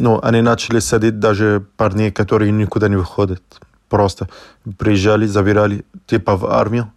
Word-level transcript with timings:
Ну, 0.00 0.20
они 0.22 0.42
начали 0.42 0.78
садить 0.78 1.18
даже 1.18 1.66
парней, 1.76 2.12
которые 2.12 2.52
никуда 2.52 2.88
не 2.88 2.96
выходят. 2.96 3.42
Просто 3.88 4.28
приезжали, 4.78 5.26
забирали, 5.26 5.84
типа 6.06 6.36
в 6.36 6.46
армию. 6.46 6.92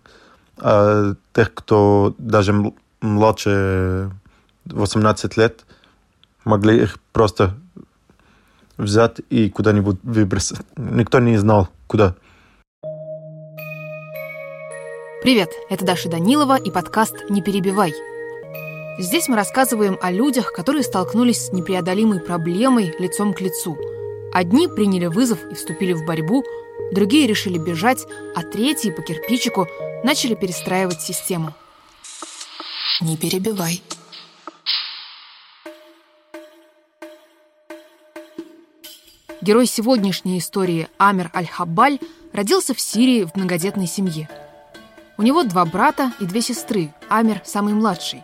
А 0.57 1.15
тех, 1.33 1.53
кто 1.53 2.13
даже 2.17 2.53
младше 3.01 4.11
18 4.65 5.37
лет, 5.37 5.65
могли 6.45 6.83
их 6.83 6.99
просто 7.11 7.55
взять 8.77 9.21
и 9.29 9.49
куда-нибудь 9.49 9.99
выбросить. 10.03 10.59
Никто 10.77 11.19
не 11.19 11.37
знал, 11.37 11.69
куда. 11.87 12.15
Привет, 15.23 15.49
это 15.69 15.85
Даша 15.85 16.09
Данилова 16.09 16.57
и 16.57 16.71
подкаст 16.71 17.15
«Не 17.29 17.41
перебивай». 17.41 17.93
Здесь 18.97 19.27
мы 19.29 19.35
рассказываем 19.35 19.97
о 20.01 20.11
людях, 20.11 20.51
которые 20.51 20.83
столкнулись 20.83 21.45
с 21.45 21.51
непреодолимой 21.53 22.19
проблемой 22.19 22.93
лицом 22.99 23.33
к 23.33 23.41
лицу. 23.41 23.77
Одни 24.33 24.67
приняли 24.67 25.05
вызов 25.05 25.39
и 25.49 25.55
вступили 25.55 25.93
в 25.93 26.05
борьбу, 26.05 26.43
другие 26.91 27.25
решили 27.25 27.57
бежать, 27.57 28.05
а 28.35 28.43
третьи 28.43 28.91
по 28.91 29.01
кирпичику 29.01 29.67
начали 30.03 30.35
перестраивать 30.35 31.01
систему. 31.01 31.53
Не 32.99 33.17
перебивай. 33.17 33.81
Герой 39.41 39.65
сегодняшней 39.65 40.37
истории 40.37 40.87
Амир 40.97 41.31
Аль-Хабаль 41.33 41.99
родился 42.31 42.75
в 42.75 42.79
Сирии 42.79 43.23
в 43.23 43.35
многодетной 43.35 43.87
семье. 43.87 44.29
У 45.17 45.23
него 45.23 45.43
два 45.43 45.65
брата 45.65 46.13
и 46.19 46.25
две 46.25 46.41
сестры, 46.41 46.93
Амир 47.09 47.41
самый 47.43 47.73
младший. 47.73 48.23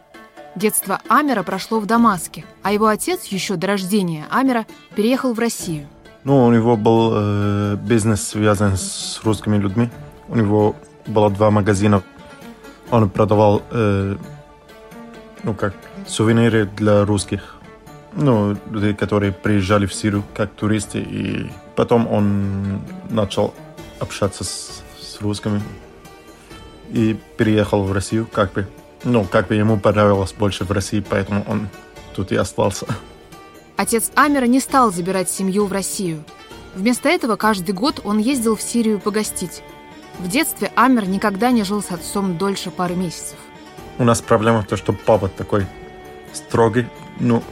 Детство 0.57 0.99
Амера 1.07 1.43
прошло 1.43 1.79
в 1.79 1.85
Дамаске, 1.85 2.43
а 2.63 2.71
его 2.71 2.87
отец 2.87 3.25
еще 3.25 3.57
до 3.57 3.67
рождения 3.67 4.25
Амера 4.31 4.65
переехал 4.95 5.33
в 5.33 5.39
Россию. 5.39 5.87
Ну, 6.23 6.47
у 6.47 6.51
него 6.51 6.75
был 6.75 7.11
э, 7.13 7.75
бизнес, 7.75 8.29
связан 8.29 8.75
с 8.75 9.21
русскими 9.23 9.57
людьми. 9.57 9.91
У 10.27 10.35
него 10.35 10.75
было 11.05 11.29
два 11.29 11.51
магазина. 11.51 12.01
Он 12.89 13.07
продавал, 13.07 13.61
э, 13.69 14.15
ну 15.43 15.53
как, 15.53 15.75
сувениры 16.07 16.65
для 16.65 17.05
русских. 17.05 17.57
Ну, 18.13 18.57
людей, 18.71 18.95
которые 18.95 19.33
приезжали 19.33 19.85
в 19.85 19.93
Сирию 19.93 20.23
как 20.35 20.49
туристы. 20.53 21.01
И 21.01 21.51
потом 21.75 22.07
он 22.07 22.81
начал 23.11 23.53
общаться 23.99 24.43
с, 24.43 24.81
с 24.99 25.21
русскими 25.21 25.61
и 26.89 27.15
переехал 27.37 27.83
в 27.83 27.91
Россию 27.91 28.27
как 28.31 28.53
бы 28.53 28.67
ну, 29.03 29.23
как 29.25 29.47
бы 29.47 29.55
ему 29.55 29.77
понравилось 29.79 30.33
больше 30.33 30.63
в 30.65 30.71
России, 30.71 31.03
поэтому 31.07 31.43
он 31.47 31.69
тут 32.15 32.31
и 32.31 32.35
остался. 32.35 32.87
Отец 33.75 34.11
Амера 34.15 34.45
не 34.45 34.59
стал 34.59 34.91
забирать 34.91 35.29
семью 35.29 35.65
в 35.65 35.71
Россию. 35.71 36.23
Вместо 36.75 37.09
этого 37.09 37.35
каждый 37.35 37.73
год 37.73 38.01
он 38.03 38.17
ездил 38.17 38.55
в 38.55 38.61
Сирию 38.61 38.99
погостить. 38.99 39.61
В 40.19 40.27
детстве 40.27 40.71
Амер 40.75 41.07
никогда 41.07 41.51
не 41.51 41.63
жил 41.63 41.83
с 41.83 41.91
отцом 41.91 42.37
дольше 42.37 42.71
пары 42.71 42.95
месяцев. 42.95 43.37
У 43.99 44.03
нас 44.03 44.21
проблема 44.21 44.61
в 44.61 44.67
том, 44.67 44.77
что 44.77 44.93
папа 44.93 45.27
такой 45.27 45.65
строгий. 46.33 46.87
Ну, 47.19 47.43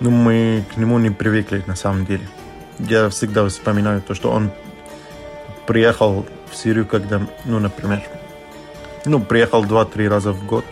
ну, 0.00 0.10
мы 0.10 0.64
к 0.72 0.76
нему 0.76 0.98
не 0.98 1.10
привыкли 1.10 1.62
на 1.66 1.76
самом 1.76 2.06
деле. 2.06 2.28
Я 2.78 3.10
всегда 3.10 3.46
вспоминаю 3.48 4.00
то, 4.02 4.14
что 4.14 4.30
он 4.30 4.50
приехал 5.66 6.26
в 6.50 6.56
Сирию, 6.56 6.86
когда, 6.86 7.20
ну, 7.44 7.58
например, 7.58 8.02
ну, 9.04 9.20
приехал 9.20 9.64
два-три 9.64 10.08
раза 10.08 10.32
в 10.32 10.44
год. 10.46 10.64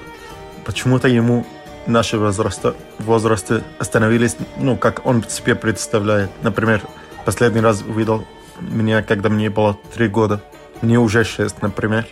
Почему-то 0.65 1.09
ему 1.09 1.47
наши 1.87 2.19
возраста, 2.19 2.75
возрасты 2.99 3.63
остановились, 3.79 4.37
ну, 4.59 4.77
как 4.77 5.07
он 5.07 5.25
себе 5.25 5.55
представляет. 5.55 6.31
Например, 6.43 6.83
последний 7.25 7.61
раз 7.61 7.83
увидел 7.83 8.25
меня, 8.61 9.03
когда 9.03 9.29
мне 9.29 9.51
было 9.51 9.79
три 9.95 10.09
года. 10.09 10.43
Мне 10.83 10.99
уже 10.99 11.25
шесть, 11.25 11.63
например. 11.63 12.07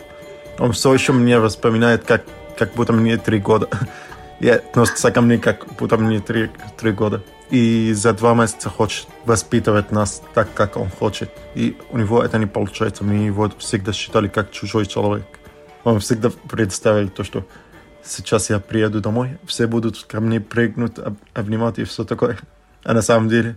Он 0.59 0.73
все 0.73 0.93
еще 0.93 1.13
мне 1.13 1.41
вспоминает, 1.47 2.05
как, 2.05 2.25
как 2.59 2.73
будто 2.75 2.93
мне 2.93 3.19
три 3.19 3.39
года. 3.39 3.69
И 4.41 4.49
относится 4.49 5.11
ко 5.11 5.21
мне, 5.21 5.39
как 5.39 5.67
будто 5.79 5.97
мне 5.97 6.21
три, 6.21 6.51
три 6.79 6.93
года. 6.93 7.23
И 7.51 7.93
за 7.95 8.13
два 8.13 8.35
месяца 8.35 8.71
хочет 8.71 9.07
воспитывать 9.25 9.93
нас 9.93 10.23
так, 10.35 10.53
как 10.55 10.77
он 10.77 10.91
хочет. 10.91 11.31
И 11.55 11.77
у 11.91 11.99
него 11.99 12.23
это 12.23 12.39
не 12.39 12.47
получается. 12.47 13.05
Мы 13.05 13.15
его 13.27 13.51
всегда 13.59 13.93
считали 13.93 14.29
как 14.29 14.51
чужой 14.51 14.87
человек. 14.87 15.27
Он 15.87 16.01
всегда 16.01 16.31
представил 16.31 17.09
то, 17.09 17.23
что 17.23 17.47
сейчас 18.03 18.51
я 18.51 18.59
приеду 18.59 19.01
домой, 19.01 19.39
все 19.47 19.69
будут 19.69 20.03
ко 20.03 20.21
мне 20.21 20.41
прыгнуть, 20.41 20.97
обнимать 21.33 21.79
и 21.79 21.85
все 21.85 22.03
такое. 22.03 22.41
А 22.83 22.93
на 22.93 23.03
самом 23.03 23.29
деле 23.29 23.57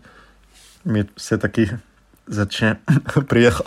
мы 0.83 1.09
все 1.15 1.39
такие, 1.39 1.79
зачем 2.27 2.77
приехал? 3.27 3.65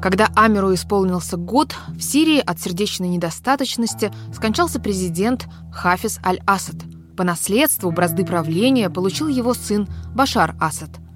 Когда 0.00 0.30
Амеру 0.36 0.72
исполнился 0.72 1.36
год, 1.36 1.76
в 1.88 2.00
Сирии 2.00 2.40
от 2.40 2.58
сердечной 2.58 3.08
недостаточности 3.08 4.10
скончался 4.34 4.80
президент 4.80 5.46
Хафиз 5.70 6.18
Аль-Асад. 6.24 6.76
По 7.14 7.24
наследству 7.24 7.90
бразды 7.90 8.24
правления 8.24 8.88
получил 8.88 9.28
его 9.28 9.52
сын 9.52 9.86
Башар 10.14 10.54
Асад– 10.58 10.88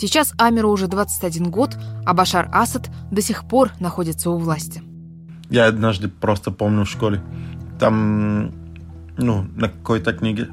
Сейчас 0.00 0.32
Амеру 0.38 0.70
уже 0.70 0.88
21 0.88 1.50
год, 1.50 1.76
а 2.06 2.14
Башар 2.14 2.48
Асад 2.52 2.88
до 3.10 3.20
сих 3.20 3.44
пор 3.44 3.72
находится 3.80 4.30
у 4.30 4.38
власти. 4.38 4.82
Я 5.50 5.66
однажды 5.66 6.08
просто 6.08 6.50
помню 6.50 6.86
в 6.86 6.88
школе, 6.88 7.20
там, 7.78 8.50
ну, 9.18 9.44
на 9.56 9.68
какой-то 9.68 10.14
книге 10.14 10.48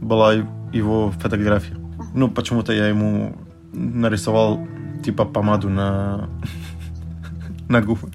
была 0.00 0.34
его 0.72 1.10
фотография. 1.10 1.76
Ну, 2.14 2.30
почему-то 2.30 2.72
я 2.72 2.86
ему 2.86 3.36
нарисовал 3.72 4.64
типа 5.04 5.24
помаду 5.24 5.68
на, 5.68 6.28
на 7.68 7.82
губы. 7.82 8.12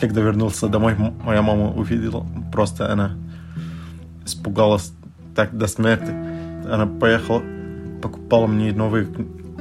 Когда 0.00 0.20
вернулся 0.20 0.66
домой, 0.66 0.96
моя 1.22 1.42
мама 1.42 1.70
увидела, 1.70 2.26
просто 2.50 2.92
она 2.92 3.12
испугалась 4.24 4.92
так 5.36 5.56
до 5.56 5.68
смерти. 5.68 6.10
Она 6.68 6.86
поехала, 6.86 7.40
покупала 8.02 8.48
мне 8.48 8.72
новые 8.72 9.06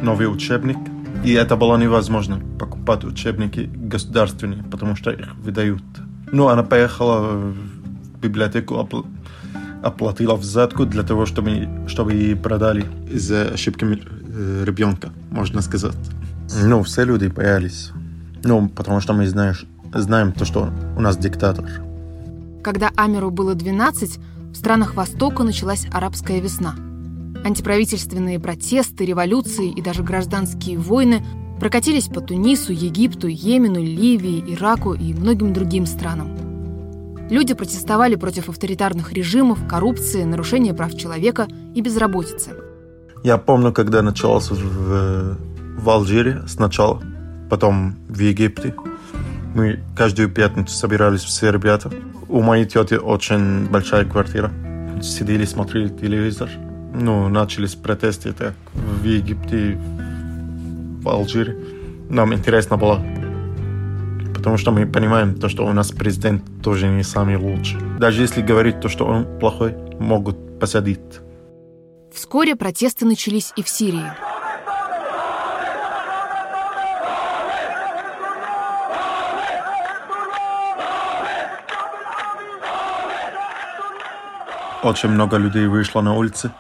новый 0.05 0.31
учебник, 0.31 0.77
и 1.25 1.33
это 1.33 1.57
было 1.57 1.77
невозможно 1.77 2.39
покупать 2.59 3.03
учебники 3.03 3.69
государственные, 3.91 4.63
потому 4.63 4.95
что 4.95 5.11
их 5.11 5.35
выдают. 5.35 5.83
Ну, 6.31 6.47
она 6.47 6.63
поехала 6.63 7.19
в 7.21 8.19
библиотеку, 8.21 8.75
опл 8.75 9.03
оплатила 9.83 10.35
взятку 10.35 10.85
для 10.85 11.03
того, 11.03 11.25
чтобы, 11.25 11.67
чтобы 11.87 12.13
ей 12.13 12.35
продали 12.35 12.85
из-за 13.11 13.53
ошибки 13.53 13.85
э, 13.85 14.63
ребенка, 14.65 15.09
можно 15.31 15.61
сказать. 15.61 15.95
Ну, 16.63 16.81
все 16.81 17.05
люди 17.05 17.27
боялись. 17.27 17.91
Ну, 18.43 18.69
потому 18.69 18.99
что 18.99 19.13
мы 19.13 19.27
знаешь, 19.27 19.65
знаем 19.93 20.31
то, 20.31 20.45
что 20.45 20.69
у 20.97 21.01
нас 21.01 21.17
диктатор. 21.17 21.65
Когда 22.63 22.89
Амеру 22.95 23.29
было 23.29 23.53
12, 23.53 24.19
в 24.53 24.55
странах 24.55 24.95
Востока 24.95 25.43
началась 25.43 25.85
арабская 25.91 26.39
весна– 26.41 26.75
Антиправительственные 27.45 28.39
протесты, 28.39 29.05
революции 29.05 29.69
и 29.69 29.79
даже 29.79 30.01
гражданские 30.01 30.79
войны 30.79 31.23
прокатились 31.59 32.05
по 32.05 32.19
Тунису, 32.19 32.73
Египту, 32.73 33.27
Йемену, 33.27 33.79
Ливии, 33.79 34.43
Ираку 34.47 34.95
и 34.95 35.13
многим 35.13 35.53
другим 35.53 35.85
странам. 35.85 36.35
Люди 37.29 37.53
протестовали 37.53 38.15
против 38.15 38.49
авторитарных 38.49 39.13
режимов, 39.13 39.59
коррупции, 39.67 40.23
нарушения 40.23 40.73
прав 40.73 40.97
человека 40.97 41.47
и 41.75 41.81
безработицы. 41.81 42.55
Я 43.23 43.37
помню, 43.37 43.71
когда 43.71 44.01
началось 44.01 44.49
в, 44.49 45.37
в 45.77 45.87
Алжире 45.89 46.41
сначала, 46.47 47.03
потом 47.47 47.95
в 48.09 48.17
Египте. 48.17 48.73
Мы 49.53 49.81
каждую 49.95 50.31
пятницу 50.31 50.73
собирались 50.73 51.21
все 51.21 51.51
ребята. 51.51 51.91
У 52.27 52.41
моей 52.41 52.65
тети 52.65 52.95
очень 52.95 53.67
большая 53.67 54.03
квартира. 54.05 54.51
Сидели, 55.03 55.45
смотрели 55.45 55.89
телевизор 55.89 56.49
ну, 56.99 57.29
начались 57.29 57.75
протесты 57.75 58.33
так 58.33 58.53
в 58.73 59.03
Египте, 59.03 59.77
в 61.01 61.09
Алжире. 61.09 61.57
Нам 62.09 62.33
интересно 62.33 62.77
было, 62.77 63.03
потому 64.33 64.57
что 64.57 64.71
мы 64.71 64.85
понимаем 64.85 65.35
то, 65.35 65.49
что 65.49 65.65
у 65.65 65.73
нас 65.73 65.91
президент 65.91 66.43
тоже 66.63 66.87
не 66.87 67.03
самый 67.03 67.37
лучший. 67.37 67.79
Даже 67.99 68.21
если 68.21 68.41
говорить 68.41 68.79
то, 68.79 68.89
что 68.89 69.05
он 69.05 69.25
плохой, 69.39 69.75
могут 69.99 70.59
посадить. 70.59 70.99
Вскоре 72.13 72.55
протесты 72.55 73.05
начались 73.05 73.51
и 73.55 73.63
в 73.63 73.69
Сирии. 73.69 74.11
Очень 84.83 85.09
много 85.09 85.37
людей 85.37 85.65
вышло 85.65 86.01
на 86.01 86.13
улицы. 86.13 86.51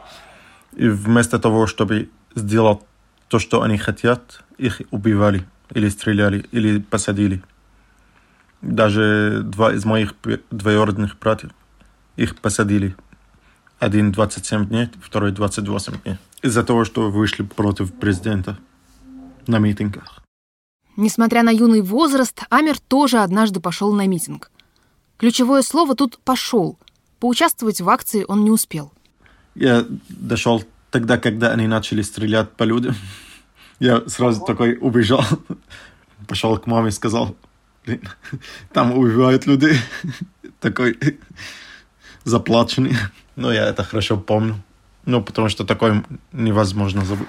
И 0.75 0.87
вместо 0.87 1.39
того, 1.39 1.67
чтобы 1.67 2.09
сделать 2.35 2.79
то, 3.27 3.39
что 3.39 3.61
они 3.61 3.77
хотят, 3.77 4.43
их 4.57 4.81
убивали 4.91 5.45
или 5.73 5.89
стреляли, 5.89 6.45
или 6.51 6.79
посадили. 6.79 7.41
Даже 8.61 9.41
два 9.43 9.73
из 9.73 9.85
моих 9.85 10.15
двоюродных 10.51 11.17
братьев 11.19 11.51
их 12.15 12.35
посадили. 12.37 12.95
Один 13.79 14.11
27 14.11 14.67
дней, 14.67 14.89
второй 15.01 15.31
28 15.31 16.01
дней. 16.03 16.17
Из-за 16.41 16.63
того, 16.63 16.85
что 16.85 17.11
вышли 17.11 17.43
против 17.43 17.93
президента 17.93 18.57
на 19.47 19.59
митингах. 19.59 20.23
Несмотря 20.97 21.43
на 21.43 21.49
юный 21.49 21.81
возраст, 21.81 22.41
Амер 22.49 22.79
тоже 22.79 23.19
однажды 23.19 23.59
пошел 23.59 23.93
на 23.93 24.07
митинг. 24.07 24.49
Ключевое 25.17 25.61
слово 25.61 25.95
тут 25.95 26.19
«пошел». 26.23 26.77
Поучаствовать 27.19 27.81
в 27.81 27.89
акции 27.89 28.25
он 28.27 28.43
не 28.43 28.51
успел. 28.51 28.93
Я 29.55 29.85
дошел 30.09 30.63
тогда, 30.91 31.17
когда 31.17 31.51
они 31.51 31.67
начали 31.67 32.01
стрелять 32.01 32.51
по 32.51 32.63
людям. 32.63 32.95
Я 33.79 34.07
сразу 34.07 34.45
такой 34.45 34.77
убежал. 34.79 35.23
Пошел 36.27 36.57
к 36.57 36.67
маме 36.67 36.89
и 36.89 36.91
сказал, 36.91 37.35
блин, 37.85 38.01
там 38.73 38.97
убивают 38.97 39.45
людей. 39.45 39.77
Такой 40.59 40.97
заплаченный. 42.23 42.95
Но 43.35 43.51
я 43.51 43.67
это 43.67 43.83
хорошо 43.83 44.17
помню. 44.17 44.55
Ну, 45.05 45.21
потому 45.21 45.49
что 45.49 45.65
такое 45.65 46.03
невозможно 46.31 47.05
забыть. 47.05 47.27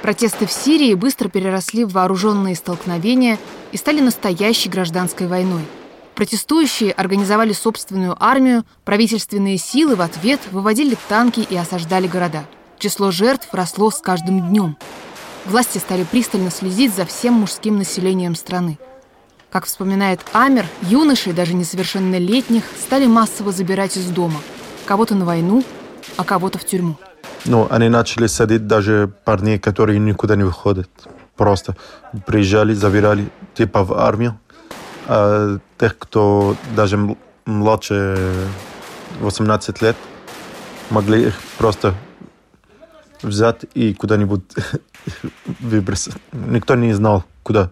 Протесты 0.00 0.46
в 0.46 0.52
Сирии 0.52 0.94
быстро 0.94 1.28
переросли 1.28 1.84
в 1.84 1.90
вооруженные 1.90 2.54
столкновения 2.54 3.38
и 3.72 3.76
стали 3.76 4.00
настоящей 4.00 4.70
гражданской 4.70 5.26
войной. 5.26 5.64
Протестующие 6.16 6.92
организовали 6.92 7.52
собственную 7.52 8.16
армию, 8.18 8.64
правительственные 8.84 9.58
силы 9.58 9.96
в 9.96 10.00
ответ 10.00 10.40
выводили 10.50 10.96
танки 11.10 11.40
и 11.40 11.54
осаждали 11.54 12.06
города. 12.06 12.46
Число 12.78 13.10
жертв 13.10 13.48
росло 13.52 13.90
с 13.90 13.98
каждым 13.98 14.48
днем. 14.48 14.78
Власти 15.44 15.76
стали 15.76 16.04
пристально 16.04 16.50
следить 16.50 16.94
за 16.94 17.04
всем 17.04 17.34
мужским 17.34 17.76
населением 17.76 18.34
страны. 18.34 18.78
Как 19.50 19.66
вспоминает 19.66 20.20
Амер, 20.32 20.64
юноши, 20.80 21.34
даже 21.34 21.52
несовершеннолетних, 21.52 22.64
стали 22.80 23.06
массово 23.06 23.52
забирать 23.52 23.98
из 23.98 24.06
дома. 24.06 24.40
Кого-то 24.86 25.14
на 25.14 25.26
войну, 25.26 25.62
а 26.16 26.24
кого-то 26.24 26.58
в 26.58 26.64
тюрьму. 26.64 26.96
Ну, 27.44 27.66
они 27.70 27.90
начали 27.90 28.26
садить 28.26 28.66
даже 28.66 29.12
парней, 29.26 29.58
которые 29.58 29.98
никуда 29.98 30.34
не 30.34 30.44
выходят. 30.44 30.88
Просто 31.36 31.76
приезжали, 32.26 32.72
забирали, 32.72 33.28
типа 33.54 33.84
в 33.84 33.92
армию. 33.92 34.40
А 35.08 35.58
тех, 35.78 35.98
кто 35.98 36.56
даже 36.74 37.16
младше 37.44 38.48
18 39.20 39.82
лет, 39.82 39.96
могли 40.90 41.28
их 41.28 41.34
просто 41.58 41.94
взять 43.22 43.64
и 43.74 43.94
куда-нибудь 43.94 44.42
выбросить. 45.60 46.14
Никто 46.32 46.74
не 46.74 46.92
знал, 46.92 47.24
куда. 47.42 47.70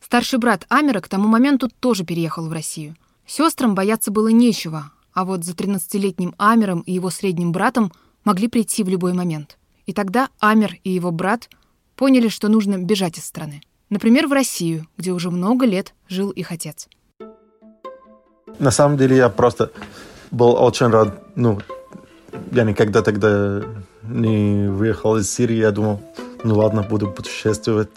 Старший 0.00 0.38
брат 0.38 0.66
Амера 0.68 1.00
к 1.00 1.08
тому 1.08 1.28
моменту 1.28 1.68
тоже 1.80 2.04
переехал 2.04 2.48
в 2.48 2.52
Россию. 2.52 2.96
Сестрам 3.26 3.74
бояться 3.74 4.10
было 4.10 4.28
нечего, 4.28 4.90
а 5.12 5.24
вот 5.24 5.44
за 5.44 5.52
13-летним 5.52 6.34
Амером 6.36 6.80
и 6.80 6.92
его 6.92 7.10
средним 7.10 7.52
братом 7.52 7.92
могли 8.24 8.48
прийти 8.48 8.82
в 8.82 8.88
любой 8.88 9.12
момент. 9.12 9.56
И 9.86 9.92
тогда 9.92 10.28
Амер 10.40 10.76
и 10.84 10.90
его 10.90 11.10
брат 11.10 11.48
поняли, 11.96 12.28
что 12.28 12.48
нужно 12.48 12.78
бежать 12.78 13.18
из 13.18 13.24
страны. 13.24 13.62
Например, 13.90 14.28
в 14.28 14.32
Россию, 14.32 14.86
где 14.96 15.10
уже 15.10 15.30
много 15.30 15.66
лет 15.66 15.94
жил 16.08 16.30
их 16.30 16.52
отец. 16.52 16.88
На 18.60 18.70
самом 18.70 18.96
деле 18.96 19.16
я 19.16 19.28
просто 19.28 19.70
был 20.30 20.54
очень 20.54 20.86
рад. 20.86 21.08
Ну, 21.34 21.58
я 22.52 22.62
никогда 22.62 23.02
тогда 23.02 23.62
не 24.02 24.68
выехал 24.68 25.16
из 25.16 25.32
Сирии. 25.32 25.56
Я 25.56 25.72
думал, 25.72 26.00
ну 26.44 26.56
ладно, 26.56 26.82
буду 26.82 27.10
путешествовать. 27.10 27.90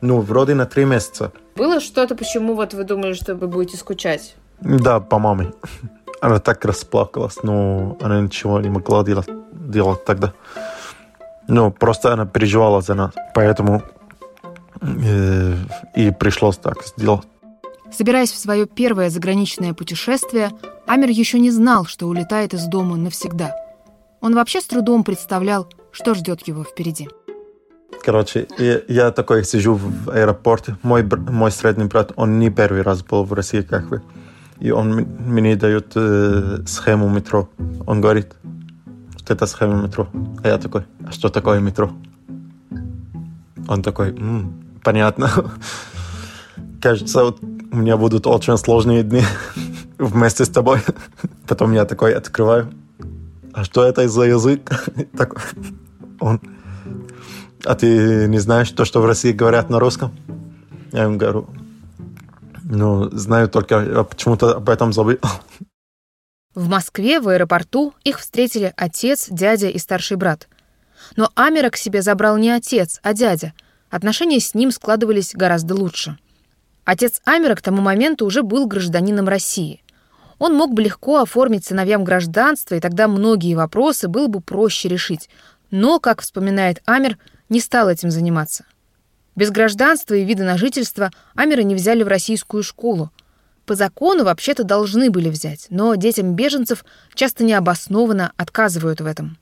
Ну, 0.00 0.20
вроде 0.20 0.54
на 0.54 0.66
три 0.66 0.84
месяца. 0.84 1.32
Было 1.56 1.80
что-то, 1.80 2.14
почему 2.14 2.54
вот 2.54 2.74
вы 2.74 2.84
думали, 2.84 3.14
что 3.14 3.34
вы 3.34 3.48
будете 3.48 3.76
скучать? 3.76 4.36
Да, 4.60 5.00
по 5.00 5.18
маме. 5.18 5.52
Она 6.20 6.38
так 6.38 6.64
расплакалась, 6.64 7.42
но 7.42 7.96
она 8.00 8.20
ничего 8.20 8.60
не 8.60 8.68
могла 8.68 9.02
делать, 9.02 9.28
делать 9.52 10.04
тогда. 10.04 10.32
Ну, 11.48 11.72
просто 11.72 12.12
она 12.12 12.26
переживала 12.26 12.80
за 12.80 12.94
нас. 12.94 13.12
Поэтому 13.34 13.82
и 15.94 16.10
пришлось 16.18 16.56
так 16.56 16.84
сделать. 16.84 17.26
Собираясь 17.92 18.32
в 18.32 18.38
свое 18.38 18.66
первое 18.66 19.10
заграничное 19.10 19.74
путешествие, 19.74 20.50
Амер 20.86 21.10
еще 21.10 21.38
не 21.38 21.50
знал, 21.50 21.84
что 21.84 22.06
улетает 22.08 22.54
из 22.54 22.66
дома 22.66 22.96
навсегда. 22.96 23.54
Он 24.20 24.34
вообще 24.34 24.60
с 24.60 24.64
трудом 24.64 25.04
представлял, 25.04 25.68
что 25.90 26.14
ждет 26.14 26.46
его 26.48 26.64
впереди. 26.64 27.08
Короче, 28.02 28.48
я, 28.58 28.80
я 28.88 29.10
такой 29.10 29.44
сижу 29.44 29.74
в 29.74 30.10
аэропорте. 30.10 30.76
Мой, 30.82 31.04
мой 31.04 31.52
средний 31.52 31.84
брат, 31.84 32.12
он 32.16 32.38
не 32.38 32.50
первый 32.50 32.82
раз 32.82 33.02
был 33.02 33.24
в 33.24 33.32
России, 33.32 33.60
как 33.60 33.90
вы. 33.90 34.02
И 34.58 34.70
он 34.70 34.94
мне 34.94 35.56
дает 35.56 35.92
э, 35.94 36.58
схему 36.66 37.08
метро. 37.08 37.48
Он 37.86 38.00
говорит, 38.00 38.32
что 39.18 39.34
это 39.34 39.46
схема 39.46 39.82
метро. 39.82 40.08
А 40.42 40.48
я 40.48 40.58
такой, 40.58 40.84
а 41.06 41.12
что 41.12 41.28
такое 41.28 41.60
метро? 41.60 41.92
Он 43.68 43.82
такой, 43.82 44.10
М, 44.10 44.62
понятно. 44.82 45.52
Кажется, 46.80 47.24
вот 47.24 47.40
у 47.42 47.76
меня 47.76 47.96
будут 47.96 48.26
очень 48.26 48.56
сложные 48.58 49.02
дни 49.02 49.22
вместе 49.98 50.44
с 50.44 50.48
тобой. 50.48 50.80
Потом 51.46 51.72
я 51.72 51.84
такой 51.84 52.14
открываю. 52.14 52.72
А 53.52 53.64
что 53.64 53.84
это 53.84 54.08
за 54.08 54.22
язык? 54.22 54.70
такой, 55.16 55.42
он, 56.20 56.40
а 57.64 57.74
ты 57.74 58.26
не 58.28 58.38
знаешь 58.38 58.70
то, 58.70 58.84
что 58.84 59.00
в 59.00 59.06
России 59.06 59.32
говорят 59.32 59.70
на 59.70 59.78
русском? 59.78 60.16
Я 60.92 61.04
ему 61.04 61.16
говорю, 61.16 61.48
ну, 62.64 63.10
знаю 63.10 63.48
только, 63.48 63.80
я 63.80 64.04
почему-то 64.04 64.56
об 64.56 64.68
этом 64.68 64.92
забыл. 64.92 65.18
В 66.54 66.68
Москве, 66.68 67.20
в 67.20 67.28
аэропорту, 67.28 67.94
их 68.04 68.18
встретили 68.18 68.74
отец, 68.76 69.28
дядя 69.30 69.68
и 69.68 69.78
старший 69.78 70.16
брат. 70.16 70.48
Но 71.16 71.30
Амера 71.34 71.70
к 71.70 71.76
себе 71.76 72.02
забрал 72.02 72.36
не 72.36 72.50
отец, 72.50 73.00
а 73.02 73.14
дядя. 73.14 73.54
Отношения 73.92 74.40
с 74.40 74.54
ним 74.54 74.70
складывались 74.70 75.34
гораздо 75.34 75.74
лучше. 75.74 76.16
Отец 76.86 77.20
Амера 77.26 77.54
к 77.54 77.60
тому 77.60 77.82
моменту 77.82 78.24
уже 78.24 78.42
был 78.42 78.66
гражданином 78.66 79.28
России. 79.28 79.82
Он 80.38 80.54
мог 80.56 80.72
бы 80.72 80.80
легко 80.80 81.20
оформить 81.20 81.66
сыновьям 81.66 82.02
гражданство, 82.02 82.74
и 82.74 82.80
тогда 82.80 83.06
многие 83.06 83.54
вопросы 83.54 84.08
было 84.08 84.28
бы 84.28 84.40
проще 84.40 84.88
решить. 84.88 85.28
Но, 85.70 86.00
как 86.00 86.22
вспоминает 86.22 86.80
Амер, 86.86 87.18
не 87.50 87.60
стал 87.60 87.90
этим 87.90 88.10
заниматься. 88.10 88.64
Без 89.36 89.50
гражданства 89.50 90.14
и 90.14 90.24
вида 90.24 90.44
на 90.44 90.56
жительство 90.56 91.10
Амера 91.34 91.60
не 91.60 91.74
взяли 91.74 92.02
в 92.02 92.08
российскую 92.08 92.62
школу. 92.62 93.10
По 93.66 93.74
закону 93.74 94.24
вообще-то 94.24 94.64
должны 94.64 95.10
были 95.10 95.28
взять, 95.28 95.66
но 95.68 95.94
детям 95.96 96.34
беженцев 96.34 96.86
часто 97.14 97.44
необоснованно 97.44 98.32
отказывают 98.38 99.02
в 99.02 99.06
этом. 99.06 99.36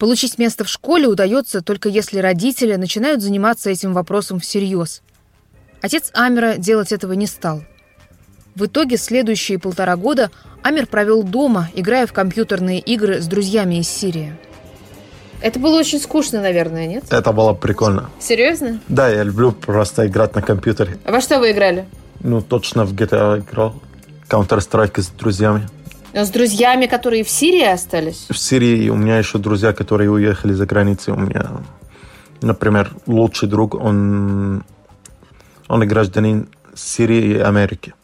Получить 0.00 0.38
место 0.38 0.64
в 0.64 0.68
школе 0.70 1.06
удается 1.06 1.60
только 1.60 1.90
если 1.90 2.20
родители 2.20 2.74
начинают 2.76 3.20
заниматься 3.20 3.68
этим 3.68 3.92
вопросом 3.92 4.40
всерьез. 4.40 5.02
Отец 5.82 6.10
Амера 6.14 6.56
делать 6.56 6.90
этого 6.90 7.12
не 7.12 7.26
стал. 7.26 7.62
В 8.54 8.64
итоге 8.64 8.96
следующие 8.96 9.58
полтора 9.58 9.96
года 9.96 10.30
Амер 10.62 10.86
провел 10.86 11.22
дома, 11.22 11.68
играя 11.74 12.06
в 12.06 12.14
компьютерные 12.14 12.80
игры 12.80 13.20
с 13.20 13.26
друзьями 13.26 13.80
из 13.80 13.90
Сирии. 13.90 14.34
Это 15.42 15.60
было 15.60 15.78
очень 15.78 16.00
скучно, 16.00 16.40
наверное, 16.40 16.86
нет? 16.86 17.04
Это 17.10 17.32
было 17.32 17.52
прикольно. 17.52 18.08
Серьезно? 18.18 18.80
Да, 18.88 19.10
я 19.10 19.22
люблю 19.22 19.52
просто 19.52 20.06
играть 20.06 20.34
на 20.34 20.40
компьютере. 20.40 20.96
А 21.04 21.12
во 21.12 21.20
что 21.20 21.38
вы 21.38 21.50
играли? 21.50 21.84
Ну, 22.20 22.40
точно 22.40 22.86
в 22.86 22.94
GTA 22.94 23.40
играл. 23.40 23.74
Counter-Strike 24.30 25.02
с 25.02 25.08
друзьями. 25.08 25.68
Но 26.12 26.24
с 26.24 26.30
друзьями, 26.30 26.86
которые 26.86 27.24
в 27.24 27.30
Сирии 27.30 27.64
остались? 27.64 28.26
В 28.28 28.36
Сирии 28.36 28.88
у 28.88 28.96
меня 28.96 29.18
еще 29.18 29.38
друзья, 29.38 29.72
которые 29.72 30.10
уехали 30.10 30.52
за 30.52 30.66
границей. 30.66 31.14
У 31.14 31.18
меня, 31.18 31.50
например, 32.40 32.92
лучший 33.06 33.48
друг, 33.48 33.74
он, 33.74 34.64
он 35.68 35.88
гражданин 35.88 36.48
Сирии 36.74 37.34
и 37.34 37.38
Америки. 37.38 37.94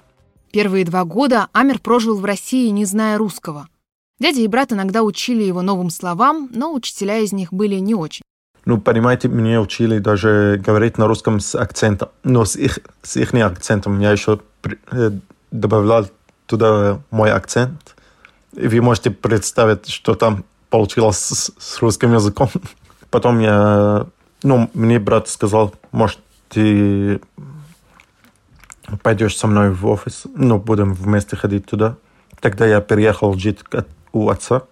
Первые 0.53 0.85
два 0.85 1.05
года 1.05 1.49
Амер 1.53 1.81
прожил 1.81 2.19
в 2.19 2.25
России, 2.25 2.69
не 2.69 2.85
зная 2.85 3.19
русского– 3.19 3.69
Дядя 4.19 4.41
и 4.41 4.47
брат 4.47 4.73
иногда 4.73 5.03
учили 5.03 5.43
его 5.43 5.61
новым 5.61 5.91
словам, 5.91 6.49
но 6.55 6.73
учителя 6.73 7.19
из 7.19 7.33
них 7.33 7.53
были 7.53 7.75
не 7.77 7.95
очень. 7.95 8.23
Ну, 8.65 8.81
понимаете, 8.81 9.29
меня 9.29 9.61
учили 9.61 9.99
даже 9.99 10.61
говорить 10.65 10.99
на 10.99 11.07
русском 11.07 11.39
с 11.39 11.55
акцентом. 11.55 12.09
Но 12.25 12.45
с 12.45 12.57
их, 12.57 12.79
с 13.03 13.17
их 13.17 13.35
акцентом 13.35 14.01
я 14.01 14.13
еще 14.13 14.41
э, 14.91 15.11
добавлял 15.51 16.09
туда 16.47 17.01
мой 17.11 17.31
акцент. 17.31 17.86
Вы 18.57 18.81
можете 18.81 19.11
представить, 19.11 19.89
что 19.89 20.15
там 20.15 20.45
получилось 20.71 21.19
с, 21.19 21.53
с 21.59 21.79
русским 21.81 22.15
языком. 22.15 22.51
Потом 23.11 23.39
я... 23.41 24.07
Ну, 24.43 24.71
мне 24.75 24.99
брат 24.99 25.29
сказал, 25.29 25.75
может, 25.93 26.19
ты 26.49 27.21
пойдешь 29.03 29.37
со 29.37 29.47
мной 29.47 29.71
в 29.71 29.87
офис, 29.87 30.27
ну, 30.35 30.59
будем 30.59 30.95
вместе 30.95 31.37
ходить 31.37 31.67
туда. 31.67 31.97
Тогда 32.41 32.67
я 32.67 32.81
переехал 32.81 33.35
жить 33.35 33.61
у 34.13 34.29
отца. 34.29 34.63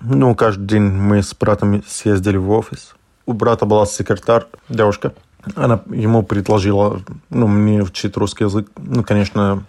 Ну, 0.00 0.34
каждый 0.34 0.66
день 0.66 0.82
мы 0.82 1.22
с 1.22 1.34
братом 1.34 1.82
съездили 1.86 2.36
в 2.36 2.50
офис. 2.50 2.94
У 3.26 3.32
брата 3.32 3.66
была 3.66 3.86
секретарь, 3.86 4.46
девушка. 4.68 5.12
Она 5.54 5.82
ему 5.90 6.22
предложила, 6.22 7.00
ну, 7.28 7.46
мне 7.46 7.82
учить 7.82 8.16
русский 8.16 8.44
язык. 8.44 8.68
Ну, 8.76 9.04
конечно, 9.04 9.64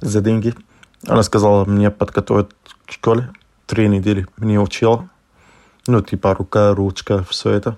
за 0.00 0.20
деньги. 0.20 0.54
Она 1.06 1.22
сказала 1.22 1.64
мне 1.64 1.90
подготовить 1.90 2.48
к 2.88 2.92
школе. 2.92 3.30
Три 3.66 3.86
недели 3.88 4.26
мне 4.38 4.58
учила. 4.58 5.10
Ну, 5.86 6.00
типа 6.00 6.34
рука, 6.34 6.74
ручка, 6.74 7.22
все 7.22 7.50
это. 7.50 7.76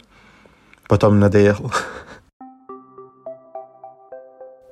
Потом 0.89 1.19
надоел. 1.19 1.73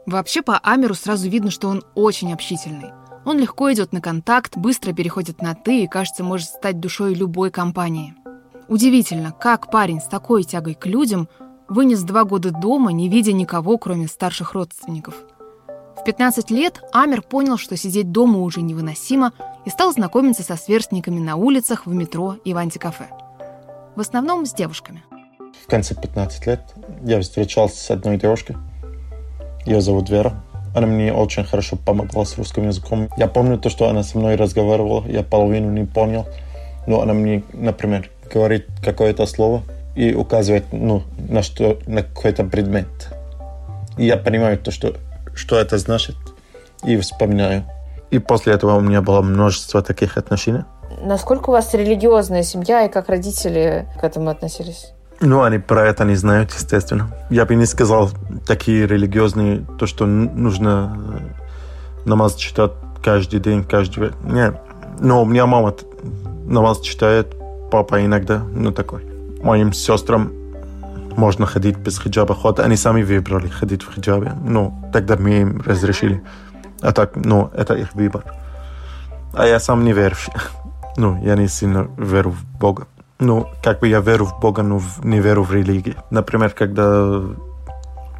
Вообще 0.06 0.42
по 0.42 0.56
Амеру 0.58 0.94
сразу 0.94 1.28
видно, 1.28 1.50
что 1.50 1.68
он 1.68 1.84
очень 1.94 2.32
общительный. 2.32 2.92
Он 3.24 3.38
легко 3.38 3.70
идет 3.72 3.92
на 3.92 4.00
контакт, 4.00 4.56
быстро 4.56 4.92
переходит 4.92 5.42
на 5.42 5.54
«ты» 5.54 5.82
и, 5.82 5.88
кажется, 5.88 6.24
может 6.24 6.48
стать 6.48 6.80
душой 6.80 7.14
любой 7.14 7.50
компании. 7.50 8.14
Удивительно, 8.68 9.32
как 9.32 9.70
парень 9.70 10.00
с 10.00 10.04
такой 10.04 10.44
тягой 10.44 10.74
к 10.74 10.86
людям 10.86 11.28
вынес 11.68 12.02
два 12.02 12.24
года 12.24 12.52
дома, 12.52 12.92
не 12.92 13.08
видя 13.08 13.32
никого, 13.32 13.76
кроме 13.76 14.08
старших 14.08 14.54
родственников. 14.54 15.14
В 15.98 16.04
15 16.04 16.50
лет 16.50 16.80
Амер 16.92 17.22
понял, 17.22 17.58
что 17.58 17.76
сидеть 17.76 18.12
дома 18.12 18.38
уже 18.38 18.62
невыносимо, 18.62 19.32
и 19.68 19.70
стал 19.70 19.92
знакомиться 19.92 20.42
со 20.42 20.56
сверстниками 20.56 21.18
на 21.18 21.36
улицах, 21.36 21.84
в 21.84 21.92
метро 21.92 22.36
и 22.42 22.54
в 22.54 22.56
антикафе. 22.56 23.08
В 23.96 24.00
основном 24.00 24.46
с 24.46 24.54
девушками. 24.54 25.02
В 25.62 25.68
конце 25.68 25.94
15 25.94 26.46
лет 26.46 26.60
я 27.04 27.20
встречался 27.20 27.76
с 27.76 27.90
одной 27.90 28.16
девушкой. 28.16 28.56
Ее 29.66 29.82
зовут 29.82 30.08
Вера. 30.08 30.42
Она 30.74 30.86
мне 30.86 31.12
очень 31.12 31.44
хорошо 31.44 31.76
помогла 31.76 32.24
с 32.24 32.38
русским 32.38 32.66
языком. 32.66 33.10
Я 33.18 33.26
помню 33.26 33.58
то, 33.58 33.68
что 33.68 33.90
она 33.90 34.02
со 34.04 34.16
мной 34.16 34.36
разговаривала, 34.36 35.06
я 35.06 35.22
половину 35.22 35.70
не 35.70 35.84
понял. 35.84 36.26
Но 36.86 37.02
она 37.02 37.12
мне, 37.12 37.42
например, 37.52 38.10
говорит 38.32 38.68
какое-то 38.82 39.26
слово 39.26 39.62
и 39.94 40.14
указывает 40.14 40.64
ну, 40.72 41.02
на, 41.28 41.42
что, 41.42 41.78
на 41.86 42.02
какой-то 42.02 42.44
предмет. 42.44 42.88
И 43.98 44.06
я 44.06 44.16
понимаю 44.16 44.56
то, 44.56 44.70
что, 44.70 44.94
что 45.34 45.58
это 45.58 45.76
значит, 45.76 46.16
и 46.84 46.96
вспоминаю. 46.96 47.66
И 48.10 48.18
после 48.18 48.54
этого 48.54 48.74
у 48.74 48.80
меня 48.80 49.02
было 49.02 49.20
множество 49.20 49.82
таких 49.82 50.16
отношений. 50.16 50.64
Насколько 51.02 51.50
у 51.50 51.52
вас 51.52 51.74
религиозная 51.74 52.42
семья 52.42 52.86
и 52.86 52.88
как 52.90 53.08
родители 53.08 53.86
к 54.00 54.04
этому 54.04 54.30
относились? 54.30 54.92
Ну, 55.20 55.42
они 55.42 55.58
про 55.58 55.86
это 55.86 56.04
не 56.04 56.14
знают, 56.14 56.52
естественно. 56.52 57.10
Я 57.28 57.44
бы 57.44 57.54
не 57.56 57.66
сказал 57.66 58.10
такие 58.46 58.86
религиозные, 58.86 59.66
то, 59.78 59.86
что 59.86 60.06
нужно 60.06 60.96
э, 62.06 62.08
намаз 62.08 62.36
читать 62.36 62.72
каждый 63.02 63.40
день, 63.40 63.64
каждый... 63.64 64.12
Нет. 64.22 64.60
Но 65.00 65.22
у 65.22 65.24
меня 65.24 65.46
мама 65.46 65.74
намаз 66.46 66.80
читает, 66.80 67.34
папа 67.70 68.04
иногда, 68.04 68.38
ну 68.38 68.70
такой. 68.70 69.02
Моим 69.42 69.72
сестрам 69.72 70.32
можно 71.16 71.46
ходить 71.46 71.76
без 71.76 71.98
хиджаба. 71.98 72.34
Хоть 72.34 72.60
они 72.60 72.76
сами 72.76 73.02
выбрали 73.02 73.48
ходить 73.48 73.82
в 73.82 73.92
хиджабе. 73.92 74.32
Ну, 74.44 74.72
тогда 74.92 75.16
мы 75.16 75.40
им 75.40 75.62
разрешили. 75.66 76.22
А 76.80 76.92
так, 76.92 77.16
ну, 77.16 77.50
это 77.54 77.74
их 77.74 77.94
выбор. 77.94 78.24
А 79.34 79.46
я 79.46 79.60
сам 79.60 79.84
не 79.84 79.92
верующий. 79.92 80.32
Ну, 80.96 81.16
я 81.22 81.36
не 81.36 81.46
сильно 81.46 81.88
верю 81.96 82.30
в 82.30 82.58
Бога. 82.58 82.88
Ну, 83.20 83.46
как 83.62 83.78
бы 83.78 83.86
я 83.86 84.00
верю 84.00 84.24
в 84.24 84.40
Бога, 84.40 84.64
но 84.64 84.80
не 85.04 85.20
верю 85.20 85.44
в 85.44 85.52
религию. 85.52 85.94
Например, 86.10 86.50
когда 86.50 87.22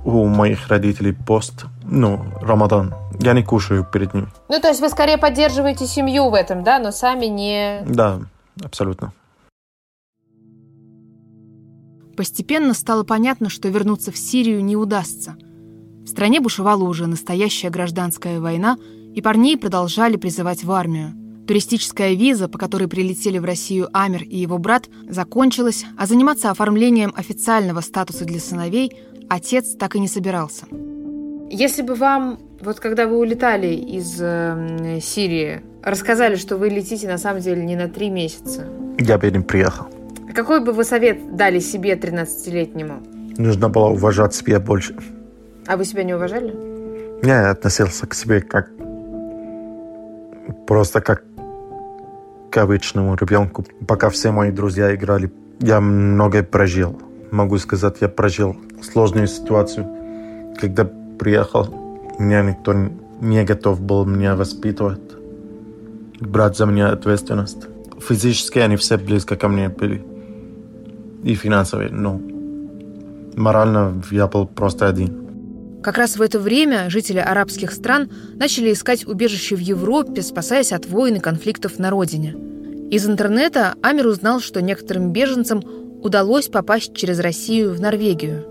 у 0.05 0.25
моих 0.27 0.69
родителей 0.69 1.13
пост, 1.13 1.67
ну, 1.83 2.25
Рамадан, 2.41 2.95
я 3.19 3.33
не 3.33 3.43
кушаю 3.43 3.85
перед 3.85 4.15
ними. 4.15 4.29
Ну, 4.49 4.61
то 4.61 4.69
есть 4.69 4.81
вы 4.81 4.89
скорее 4.91 5.19
поддерживаете 5.19 5.87
семью 5.87 6.31
в 6.31 6.35
этом, 6.35 6.63
да, 6.63 6.79
но 6.79 6.93
сами 6.93 7.27
не... 7.27 7.83
Да, 7.85 8.21
абсолютно. 8.65 9.13
Постепенно 12.17 12.75
стало 12.75 13.05
понятно, 13.05 13.49
что 13.49 13.69
вернуться 13.69 14.11
в 14.11 14.17
Сирию 14.17 14.65
не 14.65 14.77
удастся. 14.77 15.37
В 16.09 16.11
стране 16.11 16.41
бушевала 16.41 16.85
уже 16.85 17.07
настоящая 17.07 17.69
гражданская 17.69 18.41
война, 18.41 18.79
и 19.15 19.21
парней 19.21 19.59
продолжали 19.59 20.17
призывать 20.17 20.65
в 20.65 20.73
армию. 20.73 21.13
Туристическая 21.47 22.15
виза, 22.15 22.49
по 22.49 22.57
которой 22.57 22.89
прилетели 22.89 23.37
в 23.37 23.45
Россию 23.45 23.91
Амер 23.93 24.23
и 24.23 24.39
его 24.39 24.57
брат, 24.57 24.89
закончилась, 25.07 25.85
а 25.99 26.07
заниматься 26.07 26.51
оформлением 26.51 27.13
официального 27.15 27.83
статуса 27.83 28.25
для 28.25 28.41
сыновей 28.41 28.91
отец 29.29 29.77
так 29.79 29.97
и 29.97 30.01
не 30.01 30.09
собирался. 30.09 30.65
Если 31.51 31.83
бы 31.83 31.95
вам, 31.95 32.39
вот 32.63 32.81
когда 32.81 33.07
вы 33.07 33.19
улетали 33.19 33.75
из 33.75 34.17
э, 34.19 35.01
Сирии, 35.03 35.61
рассказали, 35.83 36.37
что 36.37 36.57
вы 36.57 36.71
летите 36.71 37.07
на 37.07 37.19
самом 37.19 37.43
деле 37.43 37.63
не 37.63 37.77
на 37.77 37.91
три 37.91 38.09
месяца, 38.09 38.67
Я 38.99 39.19
бы 39.19 39.31
не 39.31 39.41
приехал. 39.41 39.89
какой 40.35 40.65
бы 40.65 40.73
вы 40.73 40.85
совет 40.85 41.37
дали 41.37 41.59
себе 41.59 41.97
13-летнему? 41.97 43.03
Нужно 43.37 43.69
было 43.69 43.89
уважать 43.91 44.35
себя 44.35 44.59
больше. 44.59 44.97
А 45.69 45.77
вы 45.77 45.85
себя 45.85 46.03
не 46.03 46.15
уважали? 46.15 46.55
Я 47.23 47.51
относился 47.51 48.07
к 48.07 48.15
себе 48.15 48.41
как 48.41 48.71
просто 50.67 51.03
как 51.03 51.25
к 52.51 52.57
обычному 52.57 53.17
ребенку. 53.17 53.67
Пока 53.87 54.09
все 54.09 54.31
мои 54.31 54.51
друзья 54.51 54.95
играли, 54.95 55.31
я 55.61 55.83
многое 55.83 56.43
прожил. 56.43 56.99
Могу 57.31 57.59
сказать, 57.59 57.97
я 58.01 58.09
прожил 58.09 58.57
сложную 58.81 59.27
ситуацию. 59.27 59.87
Когда 60.59 60.89
приехал, 61.19 61.67
меня 62.19 62.43
никто 62.43 62.73
не 63.21 63.45
готов 63.45 63.79
был 63.83 64.07
меня 64.07 64.37
воспитывать, 64.37 65.17
брать 66.19 66.57
за 66.57 66.65
меня 66.65 66.93
ответственность. 66.93 67.67
Физически 68.01 68.59
они 68.61 68.77
все 68.77 68.97
близко 68.97 69.37
ко 69.37 69.49
мне 69.49 69.69
были. 69.69 70.03
И 71.25 71.35
финансово, 71.35 71.89
но 71.91 72.19
морально 73.37 74.03
я 74.11 74.29
был 74.29 74.47
просто 74.47 74.89
один. 74.89 75.28
Как 75.83 75.97
раз 75.97 76.17
в 76.17 76.23
это 76.23 76.41
время 76.41 76.91
жители 76.91 77.19
арабских 77.19 77.73
стран 77.73 78.11
начали 78.35 78.73
искать 78.73 79.07
убежище 79.07 79.55
в 79.55 79.61
Европе, 79.61 80.23
спасаясь 80.23 80.73
от 80.73 80.87
войн 80.87 81.17
и 81.17 81.21
конфликтов 81.21 81.79
на 81.79 81.91
родине. 81.91 82.35
Из 82.91 83.07
интернета 83.07 83.75
Амир 83.83 84.07
узнал, 84.07 84.41
что 84.41 84.61
некоторым 84.61 85.13
беженцам 85.13 85.63
удалось 86.03 86.49
попасть 86.49 86.95
через 86.95 87.21
Россию 87.21 87.75
в 87.75 87.81
Норвегию. 87.81 88.45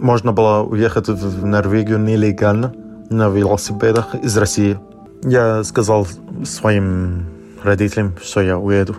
Можно 0.00 0.32
было 0.32 0.62
уехать 0.62 1.08
в 1.08 1.44
Норвегию 1.44 1.98
нелегально 1.98 2.74
на 3.10 3.28
велосипедах 3.28 4.14
из 4.14 4.36
России. 4.36 4.78
Я 5.24 5.64
сказал 5.64 6.06
своим 6.44 7.26
родителям, 7.62 8.14
что 8.22 8.40
я 8.40 8.56
уеду. 8.56 8.96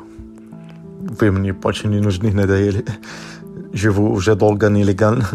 Вы 1.00 1.32
мне 1.32 1.54
больше 1.54 1.88
не 1.88 2.02
нужны, 2.02 2.34
надоели. 2.34 2.84
Живу 3.72 4.12
уже 4.12 4.36
долго 4.36 4.68
нелегально. 4.68 5.30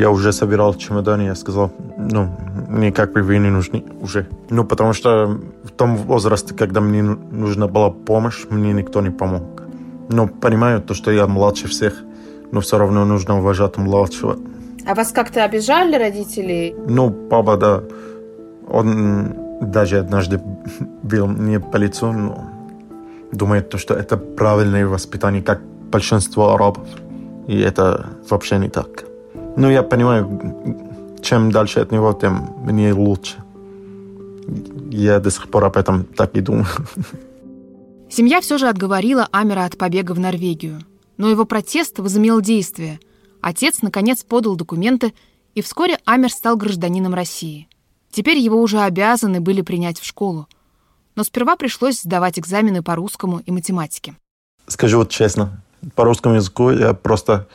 Я 0.00 0.10
уже 0.10 0.32
собирал 0.32 0.74
чемодан, 0.74 1.20
я 1.20 1.34
сказал, 1.34 1.70
ну, 1.98 2.30
мне 2.68 2.90
как 2.90 3.12
бы 3.12 3.22
вы 3.22 3.38
не 3.38 3.50
нужны 3.50 3.84
уже. 4.00 4.26
Ну, 4.48 4.64
потому 4.64 4.94
что 4.94 5.38
в 5.62 5.70
том 5.70 5.96
возрасте, 5.96 6.54
когда 6.54 6.80
мне 6.80 7.02
нужна 7.02 7.66
была 7.66 7.90
помощь, 7.90 8.46
мне 8.48 8.72
никто 8.72 9.02
не 9.02 9.10
помог. 9.10 9.42
Но 10.08 10.26
понимаю 10.26 10.80
то, 10.80 10.94
что 10.94 11.10
я 11.10 11.26
младше 11.26 11.68
всех, 11.68 12.02
но 12.50 12.60
все 12.60 12.78
равно 12.78 13.04
нужно 13.04 13.38
уважать 13.38 13.76
младшего. 13.76 14.38
А 14.86 14.94
вас 14.94 15.12
как-то 15.12 15.44
обижали 15.44 15.96
родители? 15.96 16.74
Ну, 16.88 17.10
папа, 17.10 17.58
да, 17.58 17.82
он 18.70 19.34
даже 19.60 19.98
однажды 19.98 20.40
бил 21.02 21.26
мне 21.26 21.60
по 21.60 21.76
лицу, 21.76 22.10
но 22.12 22.46
думает 23.32 23.68
то, 23.68 23.76
что 23.76 23.92
это 23.92 24.16
правильное 24.16 24.86
воспитание, 24.86 25.42
как 25.42 25.60
большинство 25.92 26.54
арабов. 26.54 26.88
И 27.48 27.60
это 27.60 28.06
вообще 28.30 28.56
не 28.56 28.70
так. 28.70 29.09
Ну, 29.60 29.68
я 29.68 29.82
понимаю, 29.82 31.20
чем 31.20 31.52
дальше 31.52 31.80
от 31.80 31.92
него, 31.92 32.14
тем 32.14 32.54
мне 32.64 32.94
лучше. 32.94 33.36
Я 34.90 35.20
до 35.20 35.30
сих 35.30 35.50
пор 35.50 35.64
об 35.64 35.76
этом 35.76 36.04
так 36.04 36.34
и 36.34 36.40
думаю. 36.40 36.66
Семья 38.08 38.40
все 38.40 38.56
же 38.56 38.68
отговорила 38.68 39.28
Амера 39.32 39.66
от 39.66 39.76
побега 39.76 40.12
в 40.12 40.18
Норвегию. 40.18 40.80
Но 41.18 41.28
его 41.28 41.44
протест 41.44 41.98
возымел 41.98 42.40
действие. 42.40 43.00
Отец, 43.42 43.82
наконец, 43.82 44.24
подал 44.24 44.56
документы, 44.56 45.12
и 45.54 45.60
вскоре 45.60 45.98
Амер 46.06 46.30
стал 46.30 46.56
гражданином 46.56 47.12
России. 47.12 47.68
Теперь 48.10 48.38
его 48.38 48.62
уже 48.62 48.80
обязаны 48.80 49.42
были 49.42 49.60
принять 49.60 50.00
в 50.00 50.06
школу. 50.06 50.48
Но 51.16 51.22
сперва 51.22 51.56
пришлось 51.56 52.00
сдавать 52.00 52.38
экзамены 52.38 52.82
по 52.82 52.94
русскому 52.94 53.42
и 53.44 53.50
математике. 53.50 54.14
Скажу 54.66 54.96
вот 54.96 55.10
честно, 55.10 55.62
по 55.94 56.04
русскому 56.04 56.36
языку 56.36 56.70
я 56.70 56.94
просто 56.94 57.46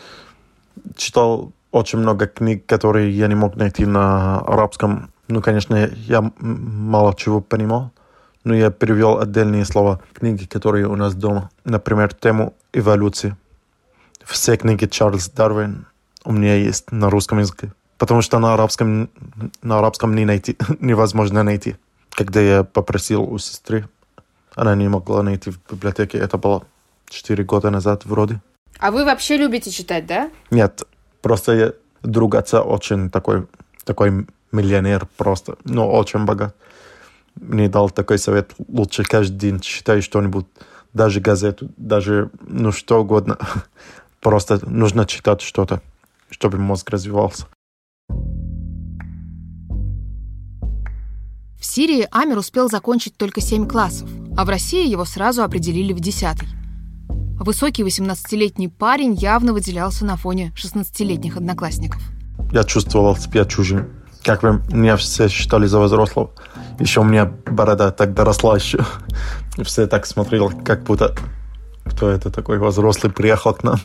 читал 0.96 1.52
очень 1.76 2.00
много 2.00 2.26
книг, 2.28 2.66
которые 2.66 3.12
я 3.12 3.28
не 3.28 3.36
мог 3.36 3.58
найти 3.58 3.86
на 3.86 4.40
арабском. 4.40 5.12
Ну, 5.28 5.42
конечно, 5.42 5.90
я 6.08 6.32
мало 6.40 7.14
чего 7.16 7.42
понимал, 7.42 7.92
но 8.46 8.56
я 8.56 8.72
перевел 8.72 9.20
отдельные 9.20 9.66
слова 9.66 10.00
книги, 10.14 10.46
которые 10.46 10.88
у 10.88 10.96
нас 10.96 11.16
дома. 11.16 11.50
Например, 11.66 12.14
тему 12.14 12.54
эволюции. 12.72 13.36
Все 14.24 14.56
книги 14.56 14.86
Чарльз 14.86 15.30
Дарвин 15.30 15.86
у 16.24 16.32
меня 16.32 16.56
есть 16.56 16.92
на 16.92 17.10
русском 17.10 17.40
языке. 17.40 17.74
Потому 17.98 18.22
что 18.22 18.40
на 18.40 18.54
арабском, 18.54 19.10
на 19.62 19.80
арабском 19.80 20.16
не 20.16 20.26
найти, 20.26 20.58
невозможно 20.80 21.44
найти. 21.44 21.76
Когда 22.10 22.40
я 22.40 22.64
попросил 22.64 23.24
у 23.24 23.38
сестры, 23.38 23.90
она 24.56 24.76
не 24.76 24.88
могла 24.88 25.24
найти 25.24 25.52
в 25.52 25.60
библиотеке. 25.70 26.20
Это 26.20 26.38
было 26.38 26.64
4 27.10 27.44
года 27.44 27.70
назад 27.70 28.06
вроде. 28.06 28.40
А 28.80 28.92
вы 28.92 29.04
вообще 29.04 29.36
любите 29.38 29.72
читать, 29.72 30.06
да? 30.06 30.30
Нет, 30.52 30.84
просто 31.26 31.54
я, 31.54 31.74
друг 32.04 32.36
отца 32.36 32.62
очень 32.62 33.10
такой, 33.10 33.48
такой 33.84 34.28
миллионер 34.52 35.08
просто, 35.18 35.56
ну, 35.64 35.92
очень 35.92 36.24
богат. 36.24 36.56
мне 37.34 37.68
дал 37.68 37.90
такой 37.90 38.20
совет. 38.20 38.54
Лучше 38.68 39.04
каждый 39.04 39.36
день 39.36 39.60
читай 39.60 40.02
что-нибудь, 40.02 40.46
даже 40.94 41.22
газету, 41.22 41.72
даже 41.78 42.30
ну 42.42 42.72
что 42.72 43.02
угодно. 43.02 43.40
Просто 44.22 44.60
нужно 44.70 45.08
читать 45.08 45.42
что-то, 45.42 45.82
чтобы 46.30 46.60
мозг 46.60 46.92
развивался. 46.92 47.48
В 51.60 51.66
Сирии 51.66 52.08
Амир 52.12 52.38
успел 52.38 52.70
закончить 52.70 53.18
только 53.18 53.42
7 53.42 53.68
классов, 53.68 54.08
а 54.38 54.46
в 54.46 54.50
России 54.50 54.88
его 54.88 55.06
сразу 55.06 55.42
определили 55.42 55.92
в 55.92 56.00
10 56.00 56.38
Высокий 57.40 57.84
18-летний 57.84 58.70
парень 58.70 59.14
явно 59.14 59.54
выделялся 59.54 60.06
на 60.06 60.16
фоне 60.16 60.54
16-летних 60.56 61.38
одноклассников. 61.38 62.02
Я 62.52 62.64
чувствовал 62.64 63.16
себя 63.18 63.46
чужим. 63.46 63.90
Как 64.24 64.42
бы 64.42 64.62
меня 64.72 64.96
все 64.96 65.28
считали 65.28 65.68
за 65.68 65.80
взрослого. 65.82 66.32
Еще 66.80 67.02
у 67.02 67.04
меня 67.04 67.26
борода 67.26 67.92
так 67.92 68.14
доросла 68.14 68.56
еще. 68.56 68.86
И 69.58 69.64
все 69.64 69.86
так 69.86 70.06
смотрели, 70.06 70.48
как 70.64 70.84
будто 70.84 71.14
кто 71.86 72.10
это 72.10 72.32
такой 72.32 72.58
взрослый 72.58 73.12
приехал 73.12 73.54
к 73.54 73.64
нам. 73.64 73.80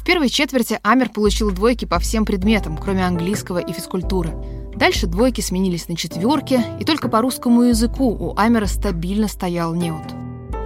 В 0.00 0.04
первой 0.04 0.28
четверти 0.28 0.78
Амер 0.82 1.08
получил 1.08 1.50
двойки 1.50 1.84
по 1.84 1.98
всем 1.98 2.24
предметам, 2.24 2.76
кроме 2.76 3.06
английского 3.06 3.58
и 3.58 3.72
физкультуры. 3.72 4.32
Дальше 4.76 5.06
двойки 5.06 5.40
сменились 5.40 5.88
на 5.88 5.96
четверки, 5.96 6.60
и 6.78 6.84
только 6.84 7.08
по 7.08 7.20
русскому 7.20 7.62
языку 7.62 8.10
у 8.10 8.36
Амера 8.36 8.66
стабильно 8.66 9.28
стоял 9.28 9.74
неуд. 9.74 10.02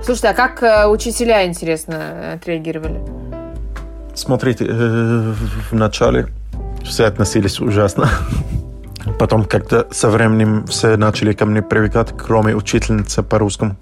Слушайте, 0.03 0.29
а 0.29 0.35
как 0.35 0.63
э, 0.63 0.87
учителя, 0.87 1.47
интересно, 1.47 2.35
отреагировали? 2.35 3.01
Смотрите, 4.15 4.67
э, 4.69 5.35
в 5.71 5.75
начале 5.75 6.29
все 6.85 7.05
относились 7.05 7.61
ужасно. 7.61 8.09
Потом, 9.19 9.45
когда 9.45 9.85
со 9.91 10.11
временем 10.11 10.67
все 10.67 10.97
начали 10.97 11.33
ко 11.33 11.47
мне 11.47 11.63
привыкать, 11.63 12.15
кроме 12.17 12.55
учительницы 12.55 13.23
по-русскому. 13.23 13.77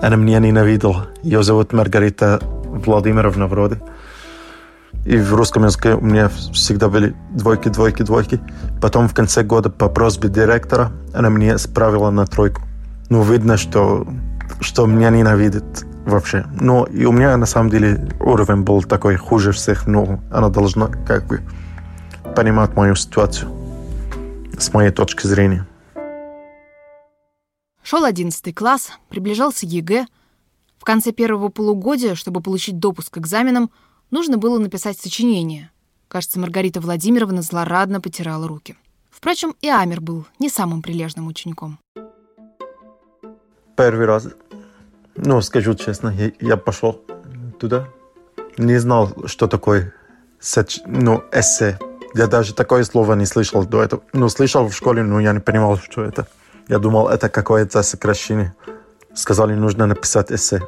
Она 0.00 0.16
меня 0.16 0.38
ненавидела. 0.38 1.08
Ее 1.22 1.42
зовут 1.42 1.72
Маргарита 1.72 2.40
Владимировна 2.42 3.46
вроде. 3.46 3.80
И 5.04 5.16
в 5.16 5.34
русском 5.34 5.64
языке 5.64 5.94
у 5.94 6.00
меня 6.00 6.28
всегда 6.52 6.88
были 6.88 7.14
двойки, 7.30 7.68
двойки, 7.68 8.02
двойки. 8.02 8.40
Потом 8.80 9.08
в 9.08 9.14
конце 9.14 9.42
года 9.42 9.70
по 9.70 9.88
просьбе 9.88 10.28
директора 10.28 10.92
она 11.14 11.30
мне 11.30 11.58
справила 11.58 12.10
на 12.10 12.26
тройку. 12.26 12.62
Ну, 13.08 13.22
видно, 13.22 13.56
что, 13.56 14.06
что 14.60 14.86
меня 14.86 15.10
ненавидит 15.10 15.84
вообще. 16.06 16.46
Но 16.60 16.84
и 16.86 17.04
у 17.04 17.12
меня 17.12 17.36
на 17.36 17.46
самом 17.46 17.70
деле 17.70 18.08
уровень 18.20 18.62
был 18.62 18.82
такой 18.82 19.16
хуже 19.16 19.52
всех, 19.52 19.86
но 19.86 20.20
она 20.30 20.48
должна 20.48 20.86
как 20.86 21.26
бы 21.26 21.42
понимать 22.34 22.74
мою 22.74 22.94
ситуацию 22.94 23.50
с 24.58 24.72
моей 24.72 24.90
точки 24.90 25.26
зрения. 25.26 25.66
Шел 27.82 28.04
одиннадцатый 28.04 28.52
класс, 28.52 28.92
приближался 29.08 29.66
ЕГЭ. 29.66 30.06
В 30.78 30.84
конце 30.84 31.12
первого 31.12 31.48
полугодия, 31.48 32.14
чтобы 32.14 32.40
получить 32.40 32.78
допуск 32.78 33.14
к 33.14 33.18
экзаменам, 33.18 33.70
нужно 34.10 34.36
было 34.38 34.58
написать 34.58 34.98
сочинение. 34.98 35.70
Кажется, 36.08 36.38
Маргарита 36.38 36.80
Владимировна 36.80 37.42
злорадно 37.42 38.00
потирала 38.00 38.46
руки. 38.46 38.76
Впрочем, 39.10 39.54
и 39.60 39.68
Амер 39.68 40.00
был 40.00 40.26
не 40.38 40.48
самым 40.48 40.80
прилежным 40.82 41.26
учеником. 41.26 41.78
Первый 43.78 44.06
раз, 44.06 44.26
ну, 45.14 45.40
скажу 45.40 45.74
честно, 45.74 46.08
я, 46.08 46.32
я 46.40 46.56
пошел 46.56 47.00
туда, 47.60 47.86
не 48.56 48.76
знал, 48.78 49.14
что 49.26 49.46
такое 49.46 49.94
соч... 50.40 50.80
ну, 50.84 51.22
эссе. 51.30 51.78
Я 52.12 52.26
даже 52.26 52.54
такое 52.54 52.82
слово 52.82 53.14
не 53.14 53.24
слышал 53.24 53.64
до 53.64 53.84
этого. 53.84 54.02
Ну, 54.12 54.28
слышал 54.30 54.66
в 54.66 54.74
школе, 54.74 55.04
но 55.04 55.20
я 55.20 55.32
не 55.32 55.38
понимал, 55.38 55.78
что 55.78 56.02
это. 56.02 56.26
Я 56.66 56.80
думал, 56.80 57.08
это 57.08 57.28
какое-то 57.28 57.84
сокращение. 57.84 58.52
Сказали, 59.14 59.54
нужно 59.54 59.86
написать 59.86 60.32
эссе. 60.32 60.60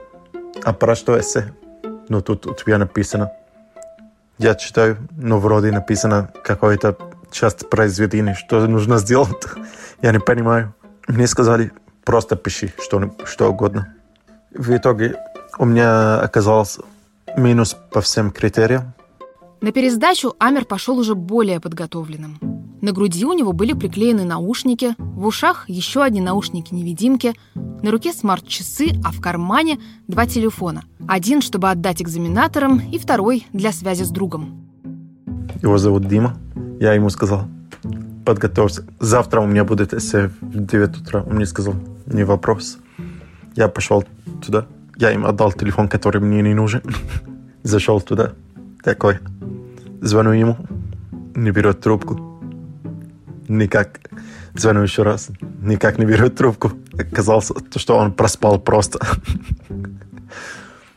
А 0.62 0.72
про 0.72 0.94
что 0.94 1.18
эссе? 1.18 1.52
Ну, 2.08 2.20
тут 2.22 2.46
у 2.46 2.54
тебя 2.54 2.78
написано. 2.78 3.32
Я 4.38 4.54
читаю, 4.54 4.98
ну, 5.16 5.40
вроде 5.40 5.72
написано 5.72 6.32
какое-то 6.44 6.96
часть 7.32 7.68
произведения, 7.70 8.34
что 8.34 8.64
нужно 8.68 8.98
сделать. 8.98 9.46
Я 10.00 10.12
не 10.12 10.20
понимаю. 10.20 10.72
Мне 11.08 11.26
сказали, 11.26 11.72
просто 12.10 12.34
пиши 12.34 12.72
что, 12.82 13.14
что 13.24 13.48
угодно. 13.48 13.94
В 14.52 14.76
итоге 14.76 15.14
у 15.58 15.64
меня 15.64 16.20
оказался 16.20 16.82
минус 17.36 17.76
по 17.92 18.00
всем 18.00 18.32
критериям. 18.32 18.94
На 19.60 19.70
пересдачу 19.70 20.34
Амер 20.40 20.64
пошел 20.64 20.98
уже 20.98 21.14
более 21.14 21.60
подготовленным. 21.60 22.40
На 22.80 22.90
груди 22.90 23.24
у 23.24 23.32
него 23.32 23.52
были 23.52 23.74
приклеены 23.74 24.24
наушники, 24.24 24.96
в 24.98 25.24
ушах 25.24 25.68
еще 25.68 26.02
одни 26.02 26.20
наушники-невидимки, 26.20 27.36
на 27.54 27.92
руке 27.92 28.12
смарт-часы, 28.12 28.88
а 29.04 29.12
в 29.12 29.20
кармане 29.20 29.78
два 30.08 30.26
телефона. 30.26 30.82
Один, 31.06 31.40
чтобы 31.40 31.70
отдать 31.70 32.02
экзаменаторам, 32.02 32.80
и 32.90 32.98
второй 32.98 33.46
для 33.52 33.70
связи 33.70 34.02
с 34.02 34.10
другом. 34.10 34.68
Его 35.62 35.78
зовут 35.78 36.08
Дима. 36.08 36.36
Я 36.80 36.92
ему 36.94 37.08
сказал, 37.08 37.44
подготовься. 38.34 38.84
Завтра 39.00 39.40
у 39.40 39.46
меня 39.46 39.64
будет 39.64 39.94
эссе 39.94 40.30
в 40.40 40.66
9 40.66 41.00
утра. 41.00 41.22
Он 41.22 41.34
мне 41.34 41.46
сказал, 41.46 41.74
не 42.06 42.24
вопрос. 42.24 42.78
Я 43.56 43.68
пошел 43.68 44.04
туда. 44.44 44.66
Я 44.96 45.12
им 45.12 45.26
отдал 45.26 45.52
телефон, 45.52 45.88
который 45.88 46.20
мне 46.20 46.42
не 46.42 46.54
нужен. 46.54 46.82
Зашел 47.62 48.00
туда. 48.00 48.32
Такой. 48.84 49.18
Звоню 50.00 50.32
ему. 50.32 50.56
Не 51.34 51.50
берет 51.50 51.80
трубку 51.80 52.30
никак. 53.50 54.00
Звоню 54.54 54.82
еще 54.82 55.02
раз, 55.02 55.30
никак 55.62 55.98
не 55.98 56.06
берет 56.06 56.36
трубку. 56.36 56.72
Оказалось, 56.98 57.52
что 57.76 57.96
он 57.96 58.12
проспал 58.12 58.60
просто. 58.60 58.98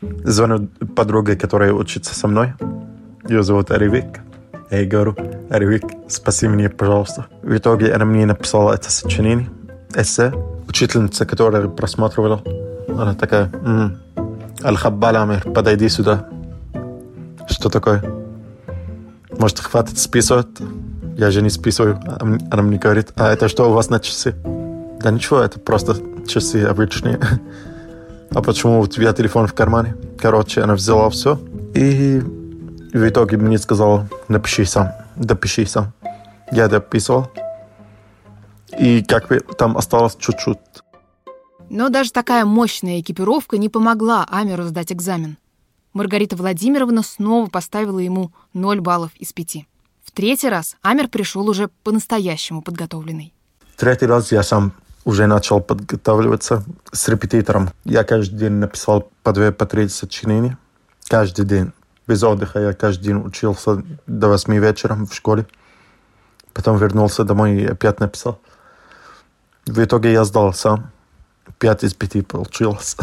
Звоню 0.00 0.68
подруге, 0.96 1.36
которая 1.36 1.72
учится 1.72 2.14
со 2.14 2.28
мной. 2.28 2.54
Ее 3.28 3.42
зовут 3.42 3.70
Аривик. 3.70 4.20
Я 4.70 4.84
говорю, 4.86 5.16
Аривик, 5.50 5.84
спаси 6.08 6.48
меня, 6.48 6.70
пожалуйста. 6.70 7.26
В 7.42 7.56
итоге 7.56 7.92
она 7.92 8.04
мне 8.04 8.26
написала 8.26 8.72
это 8.72 8.90
сочинение, 8.90 9.48
эссе. 9.94 10.32
Учительница, 10.68 11.26
которая 11.26 11.68
просматривала, 11.68 12.42
она 12.88 13.14
такая, 13.14 13.50
м-м, 13.52 13.98
Аль-Хаббал 14.64 15.16
Амир, 15.16 15.42
подойди 15.52 15.88
сюда. 15.88 16.28
Что 17.48 17.68
такое? 17.68 18.02
Может, 19.38 19.60
хватит 19.60 19.98
списывать? 19.98 20.48
я 21.16 21.30
же 21.30 21.42
не 21.42 21.50
списываю. 21.50 22.00
Она 22.50 22.62
мне 22.62 22.78
говорит, 22.78 23.12
а 23.16 23.32
это 23.32 23.48
что 23.48 23.70
у 23.70 23.72
вас 23.72 23.90
на 23.90 24.00
часы? 24.00 24.34
Да 25.00 25.10
ничего, 25.10 25.40
это 25.40 25.60
просто 25.60 25.96
часы 26.26 26.64
обычные. 26.64 27.18
А 28.30 28.42
почему 28.42 28.80
у 28.80 28.86
тебя 28.88 29.12
телефон 29.12 29.46
в 29.46 29.54
кармане? 29.54 29.94
Короче, 30.18 30.60
она 30.60 30.74
взяла 30.74 31.08
все 31.08 31.38
и 31.72 32.20
в 32.98 33.08
итоге 33.08 33.36
мне 33.36 33.58
сказала, 33.58 34.08
напиши 34.28 34.64
сам, 34.64 34.92
допиши 35.16 35.66
сам. 35.66 35.92
Я 36.50 36.68
дописывал. 36.68 37.30
И 38.78 39.02
как 39.02 39.28
бы 39.28 39.40
там 39.40 39.76
осталось 39.76 40.16
чуть-чуть. 40.16 40.58
Но 41.70 41.88
даже 41.88 42.12
такая 42.12 42.44
мощная 42.44 43.00
экипировка 43.00 43.58
не 43.58 43.68
помогла 43.68 44.26
Амеру 44.30 44.64
сдать 44.64 44.92
экзамен. 44.92 45.36
Маргарита 45.92 46.36
Владимировна 46.36 47.02
снова 47.02 47.48
поставила 47.48 47.98
ему 47.98 48.32
0 48.52 48.80
баллов 48.80 49.10
из 49.16 49.32
5 49.32 49.66
третий 50.14 50.48
раз 50.48 50.76
Амер 50.82 51.08
пришел 51.08 51.48
уже 51.48 51.68
по-настоящему 51.82 52.62
подготовленный. 52.62 53.34
Третий 53.76 54.06
раз 54.06 54.32
я 54.32 54.42
сам 54.42 54.72
уже 55.04 55.26
начал 55.26 55.60
подготавливаться 55.60 56.64
с 56.92 57.08
репетитором. 57.08 57.70
Я 57.84 58.04
каждый 58.04 58.38
день 58.38 58.52
написал 58.52 59.10
по 59.22 59.32
две, 59.32 59.52
по 59.52 59.66
три 59.66 59.88
сочинения. 59.88 60.56
Каждый 61.08 61.44
день. 61.44 61.72
Без 62.06 62.22
отдыха 62.22 62.60
я 62.60 62.72
каждый 62.72 63.04
день 63.04 63.16
учился 63.16 63.82
до 64.06 64.28
восьми 64.28 64.58
вечера 64.58 64.94
в 64.94 65.12
школе. 65.14 65.46
Потом 66.52 66.76
вернулся 66.76 67.24
домой 67.24 67.54
и 67.54 67.66
опять 67.66 68.00
написал. 68.00 68.38
В 69.66 69.82
итоге 69.82 70.12
я 70.12 70.24
сдал 70.24 70.52
сам. 70.52 70.90
Пять 71.58 71.84
из 71.84 71.94
пяти 71.94 72.22
получилось. 72.22 72.96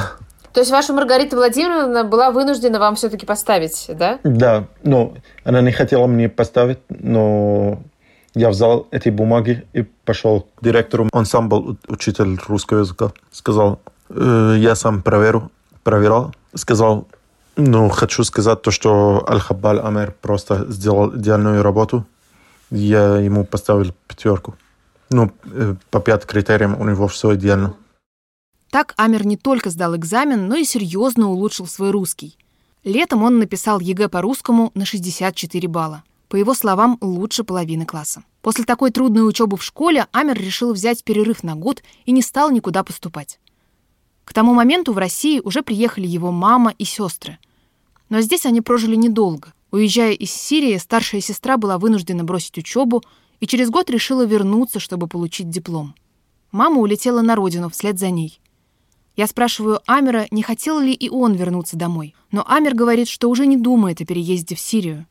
То 0.54 0.60
есть 0.60 0.72
ваша 0.72 0.94
Маргарита 0.94 1.36
Владимировна 1.36 2.04
была 2.04 2.32
вынуждена 2.32 2.80
вам 2.80 2.96
все-таки 2.96 3.26
поставить, 3.26 3.90
да? 3.90 4.20
Да, 4.24 4.68
но 4.84 5.14
она 5.46 5.62
не 5.62 5.72
хотела 5.72 6.08
мне 6.08 6.28
поставить, 6.28 6.80
но 6.90 7.82
я 8.36 8.50
взял 8.50 8.88
эти 8.92 9.10
бумаги 9.10 9.66
и 9.74 9.84
пошел 9.84 10.48
к 10.56 10.64
директору. 10.64 11.08
Он 11.14 11.26
сам 11.26 11.50
был 11.50 11.78
учитель 11.88 12.38
русского 12.48 12.80
языка. 12.80 13.12
Сказал, 13.32 13.80
э, 14.10 14.56
я 14.58 14.76
сам 14.76 15.02
проверю, 15.02 15.52
проверял. 15.84 16.34
Сказал, 16.54 17.08
ну, 17.56 17.90
хочу 17.90 18.24
сказать 18.24 18.62
то, 18.62 18.72
что 18.72 19.26
Аль-Хаббаль 19.28 19.80
Амер 19.80 20.16
просто 20.22 20.66
сделал 20.72 21.16
идеальную 21.16 21.64
работу. 21.64 22.06
Я 22.70 23.18
ему 23.18 23.44
поставил 23.44 23.94
пятерку. 24.08 24.56
Ну, 25.10 25.32
э, 25.46 25.76
по 25.90 26.00
пять 26.00 26.26
критериям 26.26 26.80
у 26.80 26.86
него 26.86 27.08
все 27.08 27.36
идеально. 27.36 27.76
Так 28.70 28.94
Амер 28.96 29.26
не 29.26 29.36
только 29.36 29.70
сдал 29.70 29.98
экзамен, 29.98 30.48
но 30.48 30.56
и 30.56 30.64
серьезно 30.64 31.30
улучшил 31.30 31.68
свой 31.68 31.92
русский. 31.92 32.38
Летом 32.86 33.24
он 33.24 33.38
написал 33.38 33.82
ЕГЭ 33.82 34.08
по 34.08 34.22
русскому 34.22 34.72
на 34.74 34.86
64 34.86 35.68
балла. 35.68 36.04
По 36.30 36.38
его 36.38 36.54
словам, 36.54 36.98
лучше 37.02 37.44
половины 37.44 37.86
класса. 37.86 38.24
После 38.42 38.64
такой 38.64 38.92
трудной 38.92 39.28
учебы 39.28 39.58
в 39.58 39.64
школе 39.64 40.08
Амер 40.14 40.40
решил 40.40 40.74
взять 40.74 41.04
перерыв 41.04 41.44
на 41.44 41.56
год 41.56 41.84
и 42.06 42.14
не 42.14 42.22
стал 42.22 42.50
никуда 42.50 42.84
поступать. 42.84 43.40
К 44.32 44.34
тому 44.34 44.54
моменту 44.54 44.94
в 44.94 44.98
России 44.98 45.42
уже 45.44 45.62
приехали 45.62 46.08
его 46.08 46.32
мама 46.32 46.74
и 46.78 46.86
сестры. 46.86 47.38
Но 48.08 48.22
здесь 48.22 48.46
они 48.46 48.62
прожили 48.62 48.96
недолго. 48.96 49.52
Уезжая 49.72 50.14
из 50.14 50.32
Сирии, 50.32 50.78
старшая 50.78 51.20
сестра 51.20 51.58
была 51.58 51.78
вынуждена 51.78 52.24
бросить 52.24 52.58
учебу 52.58 53.04
и 53.42 53.46
через 53.46 53.70
год 53.70 53.90
решила 53.90 54.26
вернуться, 54.26 54.80
чтобы 54.80 55.08
получить 55.08 55.50
диплом. 55.50 55.96
Мама 56.54 56.80
улетела 56.80 57.22
на 57.22 57.36
родину 57.36 57.70
вслед 57.70 58.00
за 58.00 58.10
ней. 58.10 58.40
Я 59.18 59.28
спрашиваю 59.28 59.82
Амера, 59.86 60.28
не 60.32 60.44
хотел 60.44 60.80
ли 60.80 60.94
и 60.94 61.10
он 61.10 61.34
вернуться 61.34 61.76
домой. 61.76 62.16
Но 62.32 62.46
Амер 62.48 62.74
говорит, 62.74 63.10
что 63.10 63.30
уже 63.30 63.46
не 63.46 63.58
думает 63.58 64.00
о 64.00 64.06
переезде 64.06 64.56
в 64.56 64.62
Сирию. 64.62 65.08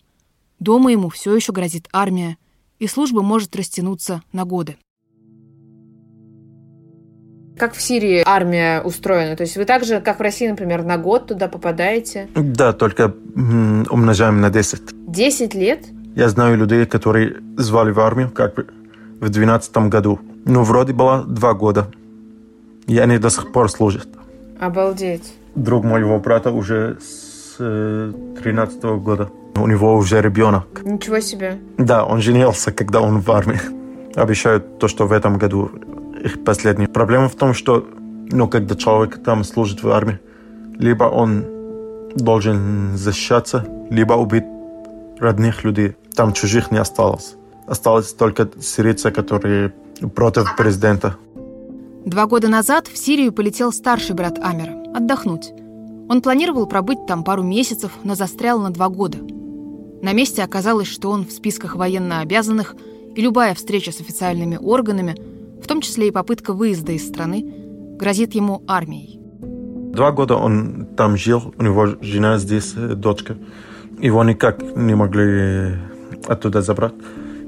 Дома 0.60 0.92
ему 0.92 1.10
все 1.10 1.36
еще 1.36 1.52
грозит 1.52 1.90
армия, 1.92 2.38
и 2.78 2.86
служба 2.86 3.20
может 3.20 3.54
растянуться 3.54 4.22
на 4.32 4.46
годы. 4.46 4.78
Как 7.60 7.74
в 7.74 7.82
Сирии 7.82 8.22
армия 8.24 8.80
устроена? 8.80 9.36
То 9.36 9.42
есть 9.42 9.58
вы 9.58 9.66
так 9.66 9.84
же, 9.84 10.00
как 10.00 10.18
в 10.18 10.22
России, 10.22 10.48
например, 10.48 10.82
на 10.82 10.96
год 10.96 11.26
туда 11.26 11.46
попадаете? 11.46 12.26
Да, 12.34 12.72
только 12.72 13.12
умножаем 13.90 14.40
на 14.40 14.48
10. 14.48 14.80
10 15.06 15.54
лет? 15.54 15.84
Я 16.16 16.30
знаю 16.30 16.56
людей, 16.56 16.86
которые 16.86 17.36
звали 17.58 17.90
в 17.90 18.00
армию 18.00 18.30
как 18.30 18.54
бы 18.54 18.66
в 19.20 19.28
12 19.28 19.76
году. 19.90 20.20
Ну, 20.46 20.62
вроде 20.62 20.94
было 20.94 21.22
два 21.24 21.52
года. 21.52 21.88
И 22.86 22.96
они 22.96 23.18
до 23.18 23.28
сих 23.28 23.52
пор 23.52 23.70
служат. 23.70 24.08
Обалдеть. 24.58 25.34
Друг 25.54 25.84
моего 25.84 26.18
брата 26.18 26.52
уже 26.52 26.96
с 26.98 27.56
э, 27.58 28.12
13 28.42 28.82
года. 29.04 29.28
У 29.56 29.66
него 29.66 29.96
уже 29.96 30.22
ребенок. 30.22 30.64
Ничего 30.82 31.20
себе. 31.20 31.58
Да, 31.76 32.06
он 32.06 32.22
женился, 32.22 32.72
когда 32.72 33.02
он 33.02 33.20
в 33.20 33.30
армии. 33.30 33.60
Обещают 34.14 34.78
то, 34.78 34.88
что 34.88 35.06
в 35.06 35.12
этом 35.12 35.36
году 35.36 35.70
их 36.20 36.44
последний. 36.44 36.86
Проблема 36.86 37.28
в 37.28 37.34
том, 37.34 37.54
что 37.54 37.86
ну, 38.30 38.48
когда 38.48 38.74
человек 38.74 39.22
там 39.22 39.44
служит 39.44 39.82
в 39.82 39.88
армии, 39.88 40.18
либо 40.78 41.04
он 41.04 41.44
должен 42.14 42.96
защищаться, 42.96 43.66
либо 43.90 44.14
убить 44.14 44.44
родных 45.18 45.64
людей. 45.64 45.96
Там 46.14 46.32
чужих 46.32 46.70
не 46.70 46.78
осталось. 46.78 47.36
Осталось 47.66 48.12
только 48.12 48.48
сирийцы, 48.60 49.10
которые 49.10 49.72
против 50.14 50.56
президента. 50.56 51.16
Два 52.04 52.26
года 52.26 52.48
назад 52.48 52.88
в 52.88 52.96
Сирию 52.96 53.32
полетел 53.32 53.72
старший 53.72 54.14
брат 54.14 54.38
Амера 54.42 54.82
отдохнуть. 54.94 55.52
Он 56.08 56.22
планировал 56.22 56.66
пробыть 56.66 57.06
там 57.06 57.22
пару 57.22 57.42
месяцев, 57.42 57.92
но 58.02 58.14
застрял 58.14 58.58
на 58.58 58.70
два 58.70 58.88
года. 58.88 59.18
На 60.02 60.12
месте 60.12 60.42
оказалось, 60.42 60.88
что 60.88 61.10
он 61.10 61.26
в 61.26 61.30
списках 61.30 61.76
военно 61.76 62.20
обязанных, 62.20 62.74
и 63.14 63.20
любая 63.20 63.54
встреча 63.54 63.92
с 63.92 64.00
официальными 64.00 64.56
органами, 64.56 65.14
в 65.62 65.66
том 65.66 65.80
числе 65.80 66.08
и 66.08 66.10
попытка 66.10 66.52
выезда 66.52 66.92
из 66.92 67.06
страны, 67.06 67.44
грозит 67.98 68.34
ему 68.34 68.62
армией. 68.66 69.20
Два 69.92 70.12
года 70.12 70.36
он 70.36 70.86
там 70.96 71.16
жил, 71.16 71.54
у 71.58 71.62
него 71.62 71.88
жена 72.00 72.38
здесь, 72.38 72.74
э, 72.76 72.94
дочка. 72.94 73.36
Его 73.98 74.24
никак 74.24 74.62
не 74.76 74.94
могли 74.94 75.76
оттуда 76.28 76.62
забрать. 76.62 76.94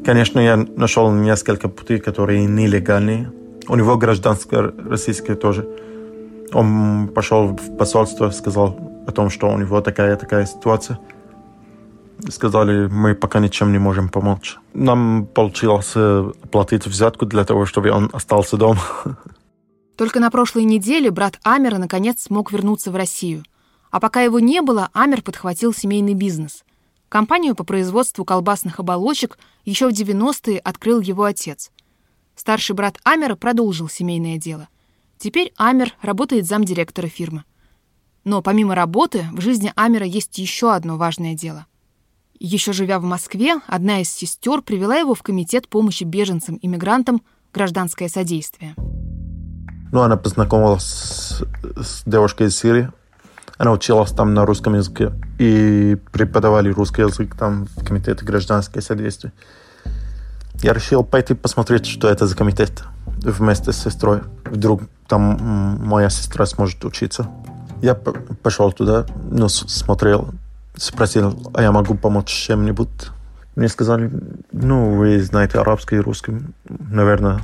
Конечно, 0.04 0.40
я 0.40 0.56
нашел 0.56 1.12
несколько 1.12 1.68
путей, 1.68 2.00
которые 2.00 2.44
нелегальные. 2.46 3.32
У 3.68 3.76
него 3.76 3.96
гражданское 3.96 4.72
российское 4.90 5.36
тоже. 5.36 5.68
Он 6.52 7.08
пошел 7.14 7.56
в 7.56 7.76
посольство, 7.76 8.30
сказал 8.30 8.76
о 9.06 9.12
том, 9.12 9.30
что 9.30 9.48
у 9.48 9.58
него 9.58 9.80
такая-такая 9.80 10.46
ситуация. 10.46 10.98
Сказали, 12.28 12.86
мы 12.86 13.14
пока 13.14 13.40
ничем 13.40 13.72
не 13.72 13.78
можем 13.78 14.08
помочь. 14.08 14.58
Нам 14.74 15.26
получилось 15.26 15.94
платить 16.50 16.86
взятку 16.86 17.26
для 17.26 17.44
того, 17.44 17.66
чтобы 17.66 17.90
он 17.90 18.10
остался 18.12 18.56
дома. 18.56 18.80
Только 19.96 20.20
на 20.20 20.30
прошлой 20.30 20.64
неделе 20.64 21.10
брат 21.10 21.38
Амера 21.42 21.78
наконец 21.78 22.22
смог 22.22 22.52
вернуться 22.52 22.90
в 22.90 22.96
Россию. 22.96 23.44
А 23.90 24.00
пока 24.00 24.22
его 24.22 24.40
не 24.40 24.62
было, 24.62 24.88
Амер 24.94 25.22
подхватил 25.22 25.74
семейный 25.74 26.14
бизнес. 26.14 26.64
Компанию 27.08 27.54
по 27.54 27.62
производству 27.62 28.24
колбасных 28.24 28.80
оболочек 28.80 29.38
еще 29.64 29.88
в 29.88 29.92
90-е 29.92 30.58
открыл 30.58 31.00
его 31.00 31.24
отец. 31.24 31.70
Старший 32.34 32.74
брат 32.74 32.98
Амера 33.04 33.36
продолжил 33.36 33.88
семейное 33.88 34.38
дело. 34.38 34.68
Теперь 35.18 35.52
Амер 35.56 35.92
работает 36.00 36.46
замдиректора 36.46 37.08
фирмы. 37.08 37.44
Но 38.24 38.40
помимо 38.40 38.74
работы, 38.74 39.26
в 39.32 39.40
жизни 39.40 39.72
Амера 39.76 40.06
есть 40.06 40.38
еще 40.38 40.72
одно 40.72 40.96
важное 40.96 41.34
дело. 41.34 41.66
Еще 42.44 42.72
живя 42.72 42.98
в 42.98 43.04
Москве, 43.04 43.60
одна 43.68 44.00
из 44.00 44.10
сестер 44.10 44.62
привела 44.62 44.96
его 44.96 45.14
в 45.14 45.22
комитет 45.22 45.68
помощи 45.68 46.02
беженцам-иммигрантам 46.02 47.22
«Гражданское 47.54 48.08
содействие». 48.08 48.74
Ну, 49.92 50.00
она 50.00 50.16
познакомилась 50.16 50.82
с, 50.82 51.44
с 51.76 52.02
девушкой 52.04 52.48
из 52.48 52.56
Сирии. 52.56 52.90
Она 53.58 53.70
училась 53.70 54.10
там 54.10 54.34
на 54.34 54.44
русском 54.44 54.74
языке. 54.74 55.12
И 55.38 55.96
преподавали 56.10 56.70
русский 56.70 57.02
язык 57.02 57.36
там 57.38 57.68
в 57.76 57.84
комитете 57.84 58.24
«Гражданское 58.24 58.80
содействие». 58.80 59.32
Я 60.64 60.72
решил 60.72 61.04
пойти 61.04 61.34
посмотреть, 61.34 61.86
что 61.86 62.08
это 62.08 62.26
за 62.26 62.36
комитет 62.36 62.82
вместе 63.06 63.70
с 63.70 63.76
сестрой. 63.76 64.22
Вдруг 64.46 64.82
там 65.06 65.78
моя 65.86 66.10
сестра 66.10 66.44
сможет 66.46 66.84
учиться. 66.84 67.30
Я 67.82 67.94
пошел 67.94 68.72
туда, 68.72 69.06
ну, 69.30 69.48
смотрел, 69.48 70.34
спросил, 70.76 71.50
а 71.54 71.62
я 71.62 71.72
могу 71.72 71.94
помочь 71.94 72.28
чем-нибудь? 72.28 72.88
Мне 73.54 73.68
сказали, 73.68 74.10
ну, 74.50 74.94
вы 74.96 75.20
знаете 75.22 75.58
арабский 75.58 75.96
и 75.96 76.00
русский, 76.00 76.38
наверное, 76.68 77.40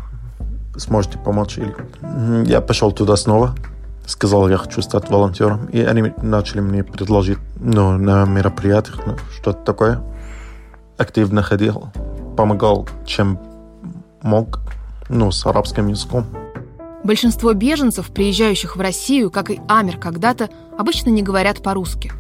сможете 0.77 1.19
помочь. 1.19 1.59
Или... 1.59 1.75
Я 2.49 2.61
пошел 2.61 2.93
туда 2.93 3.17
снова, 3.17 3.55
сказал, 4.07 4.49
я 4.49 4.57
хочу 4.57 4.81
стать 4.81 5.11
волонтером. 5.11 5.67
И 5.67 5.81
они 5.83 6.13
начали 6.23 6.61
мне 6.61 6.83
предложить 6.83 7.39
ну, 7.57 7.99
на 7.99 8.25
мероприятиях 8.25 9.01
ну, 9.07 9.17
что-то 9.35 9.63
такое. 9.65 10.01
Активно 10.97 11.43
ходил, 11.43 11.91
помогал, 12.37 12.89
чем 13.05 13.39
мог, 14.23 14.61
ну, 15.11 15.31
с 15.31 15.45
арабским 15.45 15.89
языком. 15.89 16.25
Большинство 17.05 17.53
беженцев, 17.53 18.09
приезжающих 18.09 18.77
в 18.77 18.81
Россию, 18.81 19.31
как 19.31 19.51
и 19.51 19.61
Амер 19.69 19.99
когда-то, 19.99 20.49
обычно 20.77 21.11
не 21.11 21.23
говорят 21.23 21.63
по-русски– 21.63 22.13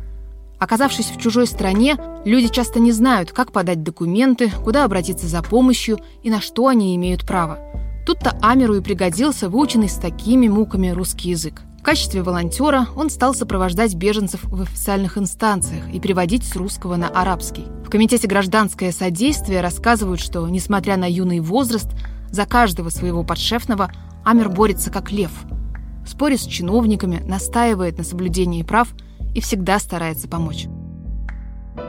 Оказавшись 0.59 1.11
в 1.11 1.21
чужой 1.21 1.47
стране, 1.47 1.97
люди 2.25 2.49
часто 2.49 2.81
не 2.81 2.90
знают, 2.90 3.33
как 3.33 3.53
подать 3.53 3.83
документы, 3.83 4.51
куда 4.51 4.85
обратиться 4.85 5.29
за 5.29 5.42
помощью 5.42 5.99
и 6.23 6.31
на 6.31 6.40
что 6.40 6.66
они 6.66 6.97
имеют 6.97 7.27
право. 7.27 7.59
Тут-то 8.05 8.37
Амеру 8.42 8.75
и 8.75 8.81
пригодился 8.81 9.49
выученный 9.49 9.88
с 9.88 9.94
такими 9.94 10.49
муками 10.49 10.88
русский 10.88 11.31
язык. 11.31 11.62
В 11.79 11.83
качестве 11.83 12.23
волонтера 12.23 12.88
он 12.97 13.09
стал 13.09 13.35
сопровождать 13.35 13.94
беженцев 13.94 14.42
в 14.44 14.62
официальных 14.62 15.16
инстанциях 15.16 15.88
и 15.92 16.01
переводить 16.01 16.44
с 16.44 16.57
русского 16.57 16.97
на 16.97 17.09
арабский. 17.09 17.64
В 17.85 17.90
Комитете 17.90 18.27
«Гражданское 18.27 18.90
содействие» 18.90 19.61
рассказывают, 19.61 20.21
что, 20.21 20.47
несмотря 20.49 20.97
на 20.97 21.09
юный 21.09 21.40
возраст, 21.40 21.88
за 22.31 22.47
каждого 22.47 22.88
своего 22.88 23.23
подшефного 23.23 23.92
Амер 24.25 24.49
борется 24.49 24.90
как 24.90 25.12
лев. 25.12 25.31
Спорит 26.05 26.40
с 26.40 26.47
чиновниками, 26.47 27.23
настаивает 27.25 27.97
на 27.97 28.05
соблюдении 28.05 28.64
прав– 28.64 28.88
и 29.38 29.40
всегда 29.40 29.79
старается 29.79 30.27
помочь. 30.29 30.66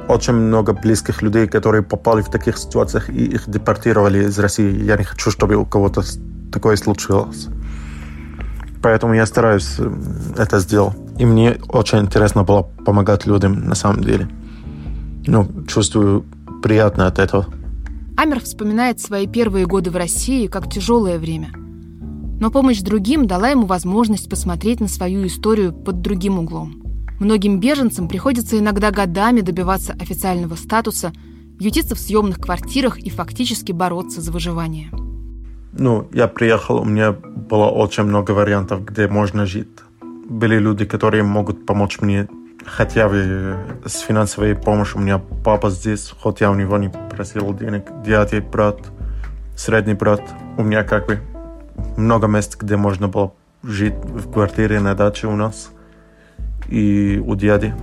Очень 0.08 0.34
много 0.34 0.74
близких 0.74 1.24
людей, 1.24 1.48
которые 1.48 1.82
попали 1.82 2.22
в 2.22 2.30
таких 2.30 2.58
ситуациях 2.58 3.10
и 3.10 3.26
их 3.26 3.50
депортировали 3.50 4.26
из 4.26 4.38
России. 4.38 4.84
Я 4.84 4.98
не 4.98 5.04
хочу, 5.04 5.32
чтобы 5.32 5.56
у 5.56 5.66
кого-то 5.66 6.04
такое 6.52 6.76
случилось. 6.76 7.48
Поэтому 8.84 9.16
я 9.16 9.26
стараюсь 9.26 9.76
э, 9.80 9.92
это 10.38 10.60
сделать. 10.60 10.96
И 11.18 11.26
мне 11.26 11.58
очень 11.70 12.00
интересно 12.00 12.44
было 12.44 12.62
помогать 12.86 13.26
людям 13.26 13.68
на 13.68 13.76
самом 13.76 14.04
деле. 14.04 14.30
Ну, 15.26 15.48
чувствую 15.68 16.26
приятно 16.62 17.08
от 17.08 17.18
этого. 17.18 17.48
Амер 18.16 18.42
вспоминает 18.42 19.00
свои 19.00 19.28
первые 19.28 19.66
годы 19.66 19.90
в 19.90 19.96
России 19.98 20.48
как 20.48 20.72
тяжелое 20.72 21.18
время. 21.18 21.50
Но 22.40 22.52
помощь 22.52 22.82
другим 22.82 23.26
дала 23.26 23.50
ему 23.50 23.66
возможность 23.66 24.30
посмотреть 24.30 24.80
на 24.80 24.88
свою 24.88 25.26
историю 25.26 25.74
под 25.74 26.02
другим 26.02 26.38
углом. 26.40 26.88
Многим 27.20 27.60
беженцам 27.60 28.08
приходится 28.08 28.58
иногда 28.58 28.92
годами 28.92 29.42
добиваться 29.42 29.94
официального 30.00 30.56
статуса, 30.56 31.12
ютиться 31.60 31.94
в 31.94 32.00
съемных 32.00 32.40
квартирах 32.40 32.98
и 32.98 33.10
фактически 33.10 33.74
бороться 33.74 34.22
за 34.22 34.32
выживание. 34.32 34.90
Ну, 35.74 36.08
я 36.14 36.30
приехал, 36.30 36.78
у 36.78 36.86
меня 36.86 37.12
было 37.12 37.66
очень 37.66 38.04
много 38.04 38.32
вариантов, 38.32 38.86
где 38.86 39.10
можно 39.10 39.46
жить. 39.46 39.68
Были 40.30 40.58
люди, 40.58 40.86
которые 40.86 41.24
могут 41.24 41.66
помочь 41.66 42.00
мне 42.00 42.30
хотя 42.66 43.10
бы 43.10 43.58
с 43.86 44.00
финансовой 44.00 44.56
помощью. 44.56 45.00
У 45.00 45.02
меня 45.02 45.22
папа 45.44 45.70
здесь, 45.70 46.14
хоть 46.18 46.40
я 46.40 46.50
у 46.50 46.56
него 46.56 46.78
не 46.78 46.90
просил 46.90 47.54
денег. 47.54 47.84
Дядя, 48.06 48.42
брат, 48.42 48.80
средний 49.58 49.94
брат. 49.94 50.22
У 50.58 50.64
меня 50.64 50.84
как 50.84 51.08
бы 51.08 51.20
много 51.98 52.28
мест, 52.28 52.58
где 52.58 52.78
можно 52.78 53.10
было 53.10 53.34
жить 53.62 53.96
в 54.06 54.32
квартире 54.32 54.80
на 54.80 54.96
даче 54.96 55.28
у 55.28 55.36
нас– 55.36 55.72
и 56.70 57.20
у 57.20 57.36
дяди. 57.36 57.74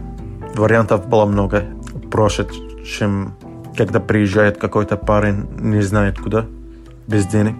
Вариантов 0.55 1.09
было 1.09 1.27
много. 1.27 1.65
Проще, 2.11 2.47
чем 2.85 3.35
когда 3.77 4.01
приезжает 4.01 4.57
какой-то 4.57 4.97
парень, 4.97 5.47
не 5.59 5.83
знает 5.83 6.19
куда, 6.19 6.47
без 7.07 7.27
денег. 7.27 7.57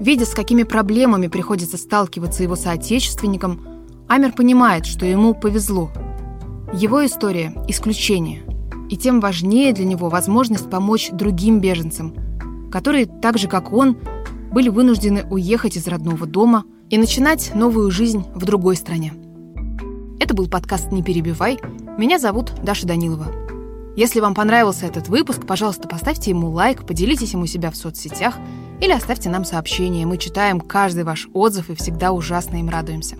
Видя, 0.00 0.26
с 0.26 0.30
какими 0.30 0.64
проблемами 0.64 1.28
приходится 1.28 1.76
сталкиваться 1.76 2.42
его 2.42 2.56
соотечественникам, 2.56 3.60
Амер 4.08 4.32
понимает, 4.32 4.84
что 4.84 5.06
ему 5.06 5.32
повезло. 5.32 5.90
Его 6.72 7.04
история– 7.06 7.54
исключение. 7.68 8.42
И 8.90 8.96
тем 8.96 9.20
важнее 9.20 9.72
для 9.72 9.84
него 9.84 10.08
возможность 10.08 10.68
помочь 10.68 11.10
другим 11.12 11.60
беженцам, 11.60 12.14
которые, 12.70 13.06
так 13.06 13.38
же 13.38 13.46
как 13.46 13.72
он, 13.72 13.96
были 14.50 14.68
вынуждены 14.68 15.24
уехать 15.30 15.76
из 15.76 15.86
родного 15.86 16.26
дома 16.26 16.64
и 16.90 16.98
начинать 16.98 17.52
новую 17.54 17.90
жизнь 17.90 18.24
в 18.34 18.44
другой 18.44 18.76
стране. 18.76 19.14
Это 20.22 20.34
был 20.34 20.46
подкаст 20.46 20.92
«Не 20.92 21.02
перебивай». 21.02 21.58
Меня 21.98 22.16
зовут 22.20 22.52
Даша 22.62 22.86
Данилова. 22.86 23.26
Если 23.96 24.20
вам 24.20 24.36
понравился 24.36 24.86
этот 24.86 25.08
выпуск, 25.08 25.44
пожалуйста, 25.48 25.88
поставьте 25.88 26.30
ему 26.30 26.48
лайк, 26.48 26.86
поделитесь 26.86 27.34
им 27.34 27.42
у 27.42 27.46
себя 27.46 27.72
в 27.72 27.76
соцсетях 27.76 28.36
или 28.80 28.92
оставьте 28.92 29.30
нам 29.30 29.44
сообщение. 29.44 30.06
Мы 30.06 30.18
читаем 30.18 30.60
каждый 30.60 31.02
ваш 31.02 31.26
отзыв 31.34 31.70
и 31.70 31.74
всегда 31.74 32.12
ужасно 32.12 32.58
им 32.58 32.68
радуемся. 32.68 33.16